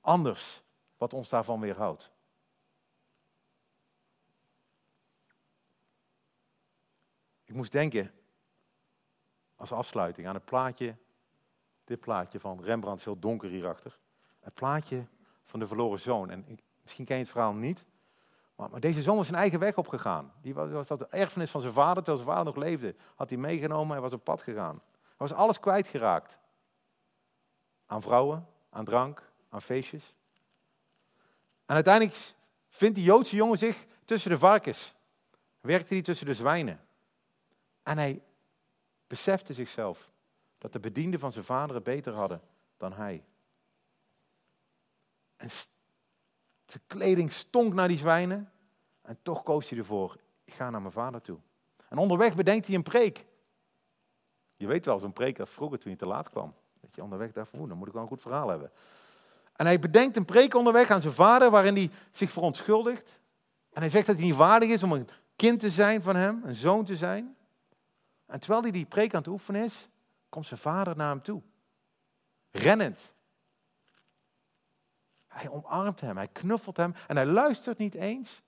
anders 0.00 0.62
wat 0.96 1.12
ons 1.12 1.28
daarvan 1.28 1.60
weerhoudt. 1.60 2.12
Ik 7.46 7.54
moest 7.54 7.72
denken, 7.72 8.12
als 9.56 9.72
afsluiting, 9.72 10.26
aan 10.26 10.34
het 10.34 10.44
plaatje, 10.44 10.96
dit 11.84 12.00
plaatje 12.00 12.40
van 12.40 12.62
Rembrandt, 12.62 12.98
is 12.98 13.04
heel 13.04 13.18
donker 13.18 13.48
hierachter. 13.48 13.98
Het 14.40 14.54
plaatje 14.54 15.06
van 15.42 15.60
de 15.60 15.66
verloren 15.66 16.00
zoon. 16.00 16.30
En 16.30 16.58
misschien 16.82 17.04
ken 17.04 17.16
je 17.16 17.22
het 17.22 17.30
verhaal 17.30 17.54
niet, 17.54 17.84
maar, 18.56 18.80
deze 18.80 19.02
zoon 19.02 19.16
was 19.16 19.26
zijn 19.26 19.38
eigen 19.38 19.58
weg 19.58 19.76
opgegaan. 19.76 20.32
Die 20.40 20.54
was, 20.54 20.70
was 20.70 20.86
dat 20.86 20.98
de 20.98 21.06
erfenis 21.08 21.50
van 21.50 21.60
zijn 21.60 21.72
vader, 21.72 22.02
terwijl 22.02 22.16
zijn 22.16 22.36
vader 22.36 22.54
nog 22.54 22.64
leefde. 22.64 22.94
Had 23.14 23.28
hij 23.28 23.38
meegenomen 23.38 23.96
en 23.96 24.02
was 24.02 24.12
op 24.12 24.24
pad 24.24 24.42
gegaan. 24.42 24.82
Hij 24.92 25.14
was 25.16 25.32
alles 25.32 25.60
kwijtgeraakt. 25.60 26.38
Aan 27.86 28.02
vrouwen, 28.02 28.46
aan 28.70 28.84
drank, 28.84 29.30
aan 29.48 29.62
feestjes. 29.62 30.14
En 31.66 31.74
uiteindelijk 31.74 32.34
vindt 32.68 32.94
die 32.94 33.04
Joodse 33.04 33.36
jongen 33.36 33.58
zich 33.58 33.86
tussen 34.04 34.30
de 34.30 34.38
varkens. 34.38 34.94
Werkte 35.60 35.94
hij 35.94 36.02
tussen 36.02 36.26
de 36.26 36.34
zwijnen. 36.34 36.85
En 37.86 37.98
hij 37.98 38.22
besefte 39.06 39.52
zichzelf 39.52 40.10
dat 40.58 40.72
de 40.72 40.80
bedienden 40.80 41.20
van 41.20 41.32
zijn 41.32 41.44
vader 41.44 41.74
het 41.74 41.84
beter 41.84 42.12
hadden 42.12 42.40
dan 42.76 42.92
hij. 42.92 43.24
En 45.36 45.50
zijn 46.66 46.82
kleding 46.86 47.32
stonk 47.32 47.74
naar 47.74 47.88
die 47.88 47.98
zwijnen. 47.98 48.52
En 49.02 49.18
toch 49.22 49.42
koos 49.42 49.68
hij 49.68 49.78
ervoor, 49.78 50.16
ik 50.44 50.52
ga 50.52 50.70
naar 50.70 50.80
mijn 50.80 50.92
vader 50.92 51.20
toe. 51.20 51.38
En 51.88 51.98
onderweg 51.98 52.34
bedenkt 52.34 52.66
hij 52.66 52.74
een 52.74 52.82
preek. 52.82 53.24
Je 54.56 54.66
weet 54.66 54.84
wel, 54.84 54.98
zo'n 54.98 55.12
preek 55.12 55.40
als 55.40 55.50
vroeger 55.50 55.78
toen 55.78 55.90
je 55.90 55.98
te 55.98 56.06
laat 56.06 56.30
kwam. 56.30 56.54
Dat 56.80 56.94
je 56.94 57.02
onderweg 57.02 57.32
dacht, 57.32 57.54
oeh, 57.54 57.68
dan 57.68 57.78
moet 57.78 57.86
ik 57.86 57.92
wel 57.92 58.02
een 58.02 58.08
goed 58.08 58.20
verhaal 58.20 58.48
hebben. 58.48 58.70
En 59.52 59.66
hij 59.66 59.78
bedenkt 59.78 60.16
een 60.16 60.24
preek 60.24 60.54
onderweg 60.54 60.90
aan 60.90 61.00
zijn 61.00 61.14
vader 61.14 61.50
waarin 61.50 61.74
hij 61.74 61.90
zich 62.10 62.30
verontschuldigt. 62.30 63.20
En 63.72 63.80
hij 63.80 63.90
zegt 63.90 64.06
dat 64.06 64.16
hij 64.16 64.24
niet 64.24 64.36
waardig 64.36 64.68
is 64.68 64.82
om 64.82 64.92
een 64.92 65.08
kind 65.36 65.60
te 65.60 65.70
zijn 65.70 66.02
van 66.02 66.16
hem, 66.16 66.42
een 66.44 66.54
zoon 66.54 66.84
te 66.84 66.96
zijn. 66.96 67.35
En 68.26 68.40
terwijl 68.40 68.62
hij 68.62 68.70
die 68.70 68.86
preek 68.86 69.14
aan 69.14 69.18
het 69.20 69.28
oefenen 69.28 69.64
is, 69.64 69.88
komt 70.28 70.46
zijn 70.46 70.60
vader 70.60 70.96
naar 70.96 71.10
hem 71.10 71.22
toe. 71.22 71.42
Rennend. 72.50 73.14
Hij 75.26 75.48
omarmt 75.48 76.00
hem, 76.00 76.16
hij 76.16 76.28
knuffelt 76.28 76.76
hem 76.76 76.94
en 77.06 77.16
hij 77.16 77.26
luistert 77.26 77.78
niet 77.78 77.94
eens 77.94 78.42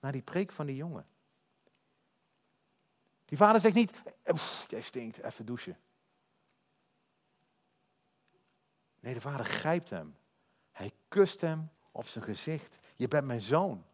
naar 0.00 0.12
die 0.12 0.22
preek 0.22 0.52
van 0.52 0.66
die 0.66 0.76
jongen. 0.76 1.06
Die 3.24 3.38
vader 3.38 3.60
zegt 3.60 3.74
niet, 3.74 3.92
jij 4.68 4.82
stinkt, 4.82 5.18
even 5.18 5.46
douchen. 5.46 5.78
Nee, 9.00 9.14
de 9.14 9.20
vader 9.20 9.46
grijpt 9.46 9.90
hem. 9.90 10.16
Hij 10.70 10.92
kust 11.08 11.40
hem 11.40 11.70
op 11.90 12.06
zijn 12.06 12.24
gezicht. 12.24 12.78
Je 12.94 13.08
bent 13.08 13.26
mijn 13.26 13.40
zoon. 13.40 13.84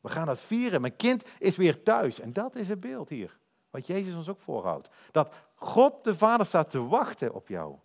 We 0.00 0.08
gaan 0.08 0.26
dat 0.26 0.40
vieren. 0.40 0.80
Mijn 0.80 0.96
kind 0.96 1.24
is 1.38 1.56
weer 1.56 1.82
thuis. 1.82 2.20
En 2.20 2.32
dat 2.32 2.54
is 2.56 2.68
het 2.68 2.80
beeld 2.80 3.08
hier. 3.08 3.38
Wat 3.76 3.86
Jezus 3.86 4.14
ons 4.14 4.28
ook 4.28 4.40
voorhoudt. 4.40 4.88
Dat 5.12 5.34
God 5.54 6.04
de 6.04 6.16
Vader 6.16 6.46
staat 6.46 6.70
te 6.70 6.86
wachten 6.86 7.34
op 7.34 7.48
jou. 7.48 7.78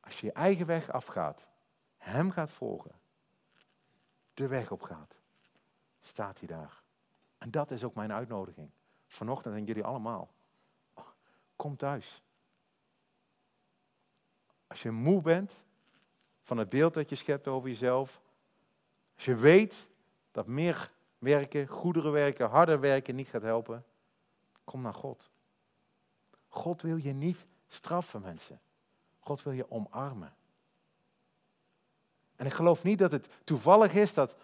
Als 0.00 0.20
je 0.20 0.26
je 0.26 0.32
eigen 0.32 0.66
weg 0.66 0.90
afgaat, 0.90 1.46
Hem 1.96 2.30
gaat 2.30 2.50
volgen, 2.50 2.92
de 4.34 4.46
weg 4.46 4.70
op 4.70 4.82
gaat, 4.82 5.14
staat 6.00 6.38
hij 6.38 6.48
daar. 6.48 6.82
En 7.38 7.50
dat 7.50 7.70
is 7.70 7.84
ook 7.84 7.94
mijn 7.94 8.12
uitnodiging. 8.12 8.70
Vanochtend 9.06 9.54
aan 9.54 9.64
jullie 9.64 9.84
allemaal. 9.84 10.30
Kom 11.56 11.76
thuis. 11.76 12.22
Als 14.66 14.82
je 14.82 14.90
moe 14.90 15.20
bent 15.20 15.64
van 16.42 16.56
het 16.56 16.68
beeld 16.68 16.94
dat 16.94 17.08
je 17.08 17.16
schept 17.16 17.48
over 17.48 17.68
jezelf. 17.68 18.20
Als 19.14 19.24
je 19.24 19.34
weet 19.34 19.88
dat 20.30 20.46
meer 20.46 20.94
werken, 21.18 21.66
goederen 21.66 22.12
werken, 22.12 22.48
harder 22.48 22.80
werken 22.80 23.14
niet 23.14 23.28
gaat 23.28 23.42
helpen. 23.42 23.84
Kom 24.64 24.82
naar 24.82 24.94
God. 24.94 25.30
God 26.48 26.82
wil 26.82 26.96
je 26.96 27.12
niet 27.12 27.46
straffen, 27.68 28.20
mensen. 28.20 28.60
God 29.20 29.42
wil 29.42 29.52
je 29.52 29.70
omarmen. 29.70 30.34
En 32.36 32.46
ik 32.46 32.52
geloof 32.52 32.82
niet 32.82 32.98
dat 32.98 33.12
het 33.12 33.28
toevallig 33.44 33.94
is 33.94 34.14
dat 34.14 34.36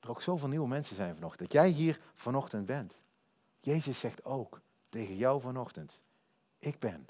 er 0.00 0.10
ook 0.10 0.22
zoveel 0.22 0.48
nieuwe 0.48 0.68
mensen 0.68 0.96
zijn 0.96 1.14
vanochtend. 1.14 1.40
Dat 1.40 1.62
jij 1.62 1.68
hier 1.68 2.00
vanochtend 2.14 2.66
bent. 2.66 2.94
Jezus 3.60 3.98
zegt 3.98 4.24
ook 4.24 4.60
tegen 4.88 5.16
jou 5.16 5.40
vanochtend. 5.40 6.02
Ik 6.58 6.78
ben 6.78 7.08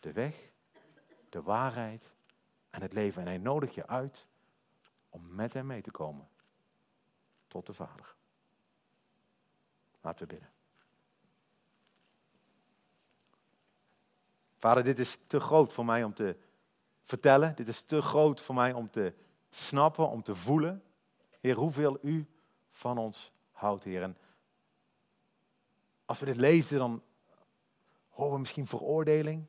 de 0.00 0.12
weg, 0.12 0.50
de 1.28 1.42
waarheid 1.42 2.12
en 2.70 2.82
het 2.82 2.92
leven. 2.92 3.22
En 3.22 3.28
hij 3.28 3.38
nodigt 3.38 3.74
je 3.74 3.86
uit 3.86 4.28
om 5.08 5.34
met 5.34 5.52
hem 5.52 5.66
mee 5.66 5.82
te 5.82 5.90
komen 5.90 6.28
tot 7.46 7.66
de 7.66 7.74
Vader. 7.74 8.13
Laten 10.04 10.26
we 10.26 10.32
bidden. 10.32 10.50
Vader, 14.58 14.84
dit 14.84 14.98
is 14.98 15.18
te 15.26 15.40
groot 15.40 15.72
voor 15.72 15.84
mij 15.84 16.04
om 16.04 16.14
te 16.14 16.36
vertellen. 17.02 17.54
Dit 17.56 17.68
is 17.68 17.82
te 17.82 18.02
groot 18.02 18.40
voor 18.40 18.54
mij 18.54 18.72
om 18.72 18.90
te 18.90 19.14
snappen, 19.50 20.08
om 20.08 20.22
te 20.22 20.34
voelen. 20.34 20.82
Heer, 21.40 21.56
hoeveel 21.56 21.98
u 22.02 22.26
van 22.70 22.98
ons 22.98 23.32
houdt, 23.52 23.84
Heer. 23.84 24.02
En 24.02 24.16
als 26.04 26.20
we 26.20 26.26
dit 26.26 26.36
lezen, 26.36 26.78
dan 26.78 27.02
horen 28.08 28.32
we 28.32 28.38
misschien 28.38 28.66
veroordeling. 28.66 29.46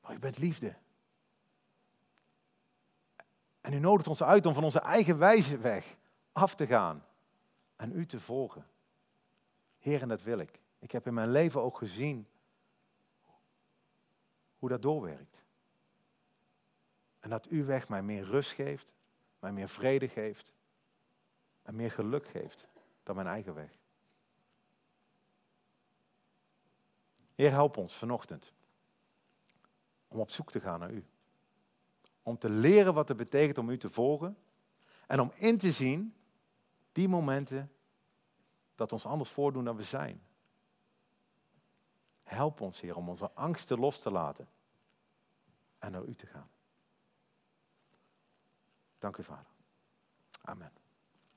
Maar 0.00 0.14
u 0.14 0.18
bent 0.18 0.38
liefde. 0.38 0.76
En 3.60 3.72
u 3.72 3.78
nodigt 3.78 4.08
ons 4.08 4.22
uit 4.22 4.46
om 4.46 4.54
van 4.54 4.64
onze 4.64 4.80
eigen 4.80 5.18
wijze 5.18 5.58
weg 5.58 5.96
af 6.32 6.54
te 6.54 6.66
gaan 6.66 7.04
en 7.76 7.92
u 7.92 8.06
te 8.06 8.20
volgen. 8.20 8.70
Heer, 9.82 10.02
en 10.02 10.08
dat 10.08 10.22
wil 10.22 10.38
ik. 10.38 10.60
Ik 10.78 10.92
heb 10.92 11.06
in 11.06 11.14
mijn 11.14 11.30
leven 11.30 11.62
ook 11.62 11.78
gezien 11.78 12.26
hoe 14.58 14.68
dat 14.68 14.82
doorwerkt. 14.82 15.44
En 17.20 17.30
dat 17.30 17.46
uw 17.46 17.64
weg 17.64 17.88
mij 17.88 18.02
meer 18.02 18.24
rust 18.24 18.52
geeft, 18.52 18.94
mij 19.38 19.52
meer 19.52 19.68
vrede 19.68 20.08
geeft 20.08 20.52
en 21.62 21.76
meer 21.76 21.90
geluk 21.90 22.26
geeft 22.26 22.66
dan 23.02 23.14
mijn 23.14 23.26
eigen 23.26 23.54
weg. 23.54 23.78
Heer, 27.34 27.50
help 27.50 27.76
ons 27.76 27.94
vanochtend 27.94 28.52
om 30.08 30.20
op 30.20 30.30
zoek 30.30 30.50
te 30.50 30.60
gaan 30.60 30.80
naar 30.80 30.92
u. 30.92 31.04
Om 32.22 32.38
te 32.38 32.50
leren 32.50 32.94
wat 32.94 33.08
het 33.08 33.16
betekent 33.16 33.58
om 33.58 33.70
u 33.70 33.78
te 33.78 33.90
volgen 33.90 34.36
en 35.06 35.20
om 35.20 35.30
in 35.34 35.58
te 35.58 35.72
zien 35.72 36.14
die 36.92 37.08
momenten 37.08 37.72
dat 38.82 38.92
ons 38.92 39.06
anders 39.06 39.30
voordoen 39.30 39.64
dan 39.64 39.76
we 39.76 39.82
zijn. 39.82 40.22
Help 42.22 42.60
ons, 42.60 42.80
Heer, 42.80 42.96
om 42.96 43.08
onze 43.08 43.30
angsten 43.32 43.78
los 43.78 43.98
te 43.98 44.10
laten 44.10 44.48
en 45.78 45.92
naar 45.92 46.04
U 46.04 46.14
te 46.14 46.26
gaan. 46.26 46.50
Dank 48.98 49.16
u, 49.16 49.24
Vader. 49.24 49.52
Amen. 50.42 50.81